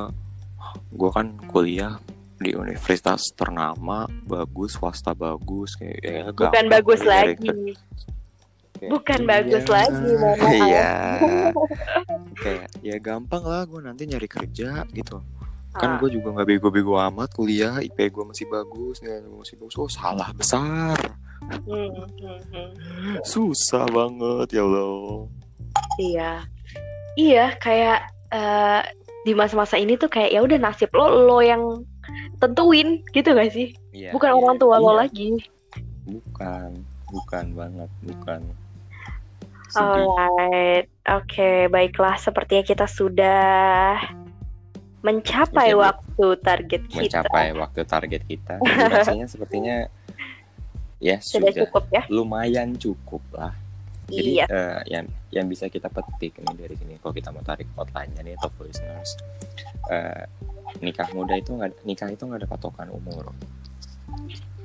gue 0.92 1.10
kan 1.12 1.28
kuliah 1.46 2.02
di 2.36 2.52
universitas 2.52 3.22
ternama 3.32 4.06
bagus 4.24 4.74
swasta 4.74 5.14
bagus 5.14 5.76
kayak 5.76 6.00
ya, 6.00 6.22
Bukan 6.32 6.66
bagus 6.68 7.02
lagi. 7.04 7.38
kayak, 7.38 8.90
Bukan 8.90 9.20
iya, 9.22 9.28
bagus 9.28 9.66
lagi, 9.76 10.10
maaf. 10.16 10.50
iya 10.50 10.90
kayak 12.36 12.68
ya 12.80 12.98
gampang 12.98 13.44
lah 13.44 13.62
gue 13.64 13.78
nanti 13.80 14.04
nyari 14.06 14.26
kerja 14.26 14.86
gitu 14.90 15.22
kan 15.70 15.86
Ah. 15.88 15.98
gue 15.98 16.10
juga 16.12 16.34
nggak 16.34 16.48
bego-bego 16.50 16.98
amat 16.98 17.30
kuliah 17.32 17.78
IP 17.78 18.10
gue 18.10 18.26
masih 18.26 18.50
bagus 18.50 19.00
nilai 19.00 19.22
gue 19.22 19.38
masih 19.38 19.54
bagus 19.56 19.76
oh 19.76 19.86
salah 19.86 20.34
besar 20.34 20.98
Hmm, 21.40 21.90
hmm, 21.90 22.40
hmm. 22.52 22.70
susah 23.24 23.88
banget 23.90 24.54
ya 24.54 24.64
Allah 24.68 25.26
Iya. 25.98 26.32
Iya, 27.16 27.46
kayak 27.60 28.00
eh, 28.32 28.82
di 29.28 29.34
masa-masa 29.36 29.76
ini 29.76 30.00
tuh 30.00 30.08
kayak 30.08 30.32
ya 30.32 30.40
udah 30.40 30.56
nasib 30.60 30.88
lo 30.96 31.12
lo 31.28 31.40
yang 31.44 31.84
tentuin 32.40 33.04
gitu 33.12 33.36
gak 33.36 33.52
sih? 33.52 33.76
Iya, 33.92 34.16
Bukan 34.16 34.32
iya, 34.32 34.38
orang 34.40 34.56
tua 34.58 34.76
lo 34.80 34.96
iya. 34.96 35.00
lagi. 35.08 35.30
bukan 36.10 36.82
bukan 37.14 37.46
banget 37.54 37.90
bukan 38.02 38.42
sedih 39.70 40.10
Alright, 40.10 40.86
oke, 41.06 41.52
baiklah. 41.70 42.18
Sepertinya 42.18 42.64
kita 42.66 42.86
sudah 42.90 44.02
mencapai 45.00 45.72
waktu 45.78 46.26
target 46.44 46.82
kita. 46.92 47.22
mencapai 47.24 47.54
waktu 47.56 47.82
target 47.86 48.22
kita 48.28 48.60
durasinya 48.60 49.28
sepertinya 49.30 49.88
ya 51.00 51.18
Sudah 51.18 51.50
sudah 51.50 51.52
cukup 51.66 51.84
ya? 51.90 52.04
lumayan 52.08 52.76
cukup 52.76 53.24
lah 53.32 53.54
jadi 54.06 54.32
Iya. 54.42 54.46
eh, 54.48 54.80
yang 54.90 55.06
yang 55.30 55.46
bisa 55.46 55.68
kita 55.68 55.86
petik 55.88 56.34
nih 56.36 56.56
dari 56.58 56.76
sini 56.76 56.98
kalau 56.98 57.14
kita 57.14 57.30
mau 57.30 57.42
tarik 57.42 57.70
outline-nya 57.74 58.22
nih 58.22 58.36
top 58.38 58.54
listeners 58.60 59.16
eh, 59.88 60.26
nikah 60.80 61.08
muda 61.12 61.34
itu 61.34 61.52
nggak 61.52 61.82
nikah 61.84 62.10
itu 62.10 62.24
nggak 62.24 62.42
ada 62.42 62.50
patokan 62.50 62.90
umur 62.90 63.32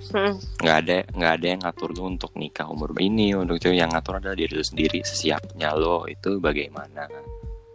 Hmm, 0.05 0.37
nggak 0.61 0.77
ada 0.85 0.97
nggak 1.11 1.33
ada 1.33 1.47
yang 1.49 1.61
ngatur 1.65 1.89
lu 1.91 2.05
untuk 2.07 2.37
nikah 2.37 2.69
umur 2.69 2.93
ini 2.95 3.33
untuk 3.33 3.57
itu 3.57 3.73
yang 3.73 3.89
ngatur 3.89 4.21
adalah 4.21 4.37
diri 4.37 4.53
lu 4.53 4.61
sendiri 4.61 5.01
sesiapnya 5.01 5.73
lo 5.73 6.05
itu 6.05 6.37
bagaimana 6.37 7.09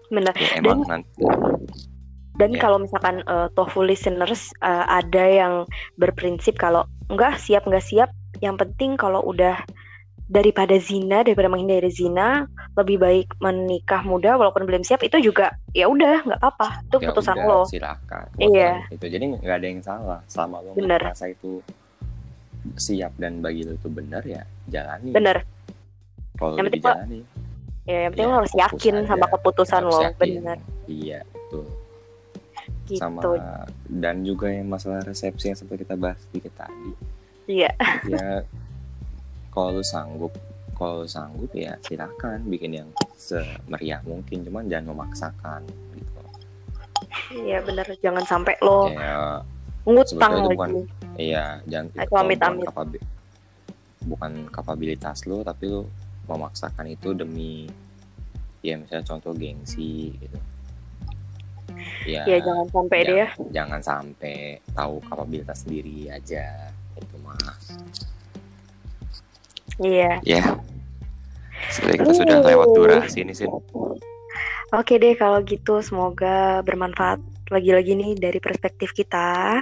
benar. 0.08 0.34
ya 0.38 0.62
emang 0.62 0.86
nanti 0.86 1.26
Dan 2.38 2.54
Iya. 2.54 2.62
kalau 2.62 2.78
misalkan 2.80 3.20
uh, 3.26 3.50
tofu 3.52 3.82
listeners 3.82 4.54
uh, 4.62 4.86
ada 4.88 5.26
yang 5.26 5.54
berprinsip 5.98 6.56
kalau 6.56 6.86
enggak 7.10 7.36
siap 7.36 7.66
enggak 7.66 7.84
siap, 7.84 8.10
yang 8.40 8.56
penting 8.56 8.96
kalau 8.96 9.22
udah 9.24 9.60
daripada 10.30 10.78
zina 10.78 11.26
daripada 11.26 11.50
menghindari 11.50 11.90
zina 11.90 12.46
lebih 12.78 13.02
baik 13.02 13.34
menikah 13.42 14.06
muda 14.06 14.38
walaupun 14.38 14.70
belum 14.70 14.86
siap 14.86 15.02
itu 15.02 15.18
juga 15.26 15.58
ya 15.74 15.90
udah 15.90 16.22
nggak 16.22 16.38
apa 16.38 16.86
itu 16.86 16.96
ya 17.02 17.10
keputusan 17.10 17.36
udah, 17.42 17.50
lo. 17.50 17.62
silakan. 17.66 18.26
Iya. 18.38 18.72
itu 18.94 19.06
jadi 19.10 19.24
nggak 19.42 19.58
ada 19.58 19.68
yang 19.68 19.82
salah. 19.82 20.20
Selama 20.30 20.62
lo 20.62 20.78
Bener. 20.78 21.02
merasa 21.02 21.26
itu 21.34 21.66
siap 22.78 23.18
dan 23.18 23.42
bagi 23.42 23.66
lo 23.66 23.74
itu 23.74 23.90
benar 23.90 24.22
ya 24.22 24.46
jalani. 24.70 25.10
Bener. 25.10 25.42
Kalau 26.38 26.54
Yang 26.62 26.66
penting 26.70 26.82
dijalani. 26.86 27.20
Ya 27.90 27.98
yang 28.06 28.12
penting 28.14 28.28
Ya, 28.30 28.32
lo 28.32 28.38
harus 28.46 28.54
yakin 28.54 28.94
aja. 29.02 29.08
sama 29.10 29.26
keputusan 29.34 29.82
harus 29.82 29.98
lo. 29.98 30.10
bener. 30.22 30.58
Iya 30.86 31.20
betul. 31.26 31.66
Gitu. 32.86 33.02
Sama 33.02 33.22
dan 33.90 34.22
juga 34.22 34.54
yang 34.54 34.70
masalah 34.70 35.02
resepsi 35.02 35.50
yang 35.50 35.58
seperti 35.58 35.90
kita 35.90 35.98
bahas 35.98 36.22
sedikit 36.30 36.54
tadi 36.54 36.94
iya. 37.50 37.72
Ya 38.06 38.46
kalau 39.50 39.74
lu 39.74 39.84
sanggup 39.84 40.32
kalau 40.72 41.02
lu 41.02 41.10
sanggup 41.10 41.50
ya 41.52 41.74
silakan 41.82 42.46
bikin 42.46 42.72
yang 42.76 42.90
semeriah 43.18 44.00
mungkin 44.02 44.46
cuman 44.46 44.70
jangan 44.70 44.94
memaksakan 44.94 45.62
gitu. 45.92 46.22
Iya 47.36 47.60
bener. 47.60 47.86
Jangan 48.00 48.24
sampai 48.24 48.56
lo 48.62 48.88
kayak 48.88 49.44
ngutang 49.84 50.34
lagi. 50.38 50.50
bukan- 50.54 50.88
iya 51.18 51.60
jangan 51.66 51.88
Itu 51.90 51.98
kalau 51.98 52.08
bukan 52.08 52.24
amit-amit. 52.24 52.66
kapabi- 52.70 53.08
bukan 54.02 54.32
kapabilitas 54.48 55.18
lu 55.26 55.42
tapi 55.42 55.66
lu 55.68 55.84
memaksakan 56.26 56.88
itu 56.88 57.12
demi 57.12 57.66
ya 58.62 58.78
misalnya 58.78 59.04
contoh 59.04 59.34
gengsi 59.34 60.14
gitu. 60.16 60.40
Ya, 62.06 62.26
ya 62.26 62.38
jangan 62.40 62.68
sampai 62.68 63.00
deh 63.04 63.18
ya 63.18 63.28
jangan 63.52 63.80
sampai 63.80 64.36
tahu 64.72 65.00
kapabilitas 65.06 65.64
sendiri 65.64 66.08
aja 66.10 66.72
itu 67.00 67.16
mah 67.24 67.40
iya. 69.80 70.20
Ya. 70.28 70.44
Seperti 71.70 72.02
kita 72.04 72.14
sudah 72.16 72.38
lewat 72.44 72.68
durasi 72.76 73.24
ini 73.24 73.34
sih 73.36 73.48
Oke 74.70 75.02
deh 75.02 75.18
kalau 75.18 75.42
gitu 75.42 75.82
semoga 75.82 76.62
bermanfaat 76.62 77.18
lagi-lagi 77.50 77.98
nih 77.98 78.14
dari 78.14 78.38
perspektif 78.38 78.94
kita. 78.94 79.58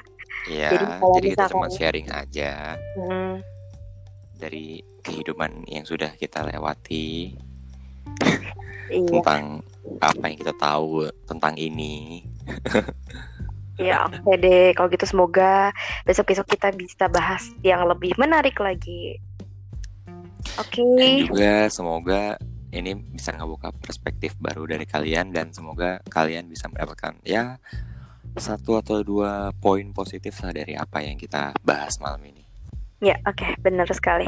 ya 0.51 0.69
Jadi 0.75 0.85
jadi 0.99 1.27
kita 1.31 1.45
cuma 1.47 1.71
sharing 1.71 2.11
aja. 2.11 2.75
Hmm, 2.99 3.39
dari 4.35 4.83
kehidupan 4.99 5.63
yang 5.71 5.87
sudah 5.87 6.11
kita 6.11 6.43
lewati. 6.43 7.39
Iya, 8.87 9.03
tentang 9.07 9.63
apa 9.99 10.23
yang 10.31 10.37
kita 10.39 10.55
tahu 10.55 11.11
tentang 11.27 11.59
ini 11.59 12.23
iya 13.77 14.05
oke 14.09 14.33
deh 14.37 14.73
kalau 14.73 14.89
gitu 14.89 15.05
semoga 15.05 15.71
besok-besok 16.03 16.45
kita 16.57 16.73
bisa 16.73 17.05
bahas 17.09 17.45
yang 17.61 17.85
lebih 17.85 18.13
menarik 18.17 18.57
lagi. 18.57 19.21
Oke, 20.57 20.81
dan 20.81 21.11
juga 21.29 21.53
semoga 21.69 22.21
ini 22.73 22.97
bisa 22.97 23.33
ngebuka 23.33 23.69
perspektif 23.77 24.33
baru 24.41 24.65
dari 24.65 24.85
kalian 24.89 25.29
dan 25.29 25.53
semoga 25.53 26.01
kalian 26.09 26.49
bisa 26.49 26.67
mendapatkan 26.67 27.13
ya 27.21 27.61
satu 28.37 28.77
atau 28.81 29.01
dua 29.01 29.53
poin 29.57 29.85
positif 29.93 30.37
lah 30.45 30.53
dari 30.53 30.77
apa 30.77 31.01
yang 31.01 31.17
kita 31.17 31.57
bahas 31.61 31.97
malam 31.97 32.21
ini. 32.25 32.45
ya 32.97 33.13
oke 33.29 33.61
benar 33.61 33.85
sekali. 33.93 34.25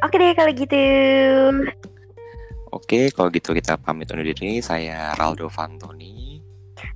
Oke 0.00 0.16
deh 0.16 0.32
kalau 0.32 0.52
gitu. 0.56 0.80
Oke, 2.68 3.08
kalau 3.16 3.32
gitu 3.32 3.56
kita 3.56 3.80
pamit 3.80 4.12
undur 4.12 4.28
diri. 4.28 4.60
Saya 4.60 5.16
Raldo 5.16 5.48
Fantoni 5.48 6.40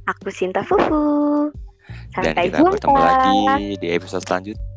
Aku 0.04 0.28
Sinta 0.28 0.60
Fufu. 0.60 1.48
Dan 2.20 2.32
Sampai 2.32 2.44
kita 2.48 2.58
jumpa. 2.60 2.72
bertemu 2.76 2.98
lagi 3.00 3.38
di 3.80 3.88
episode 3.92 4.24
selanjutnya. 4.24 4.71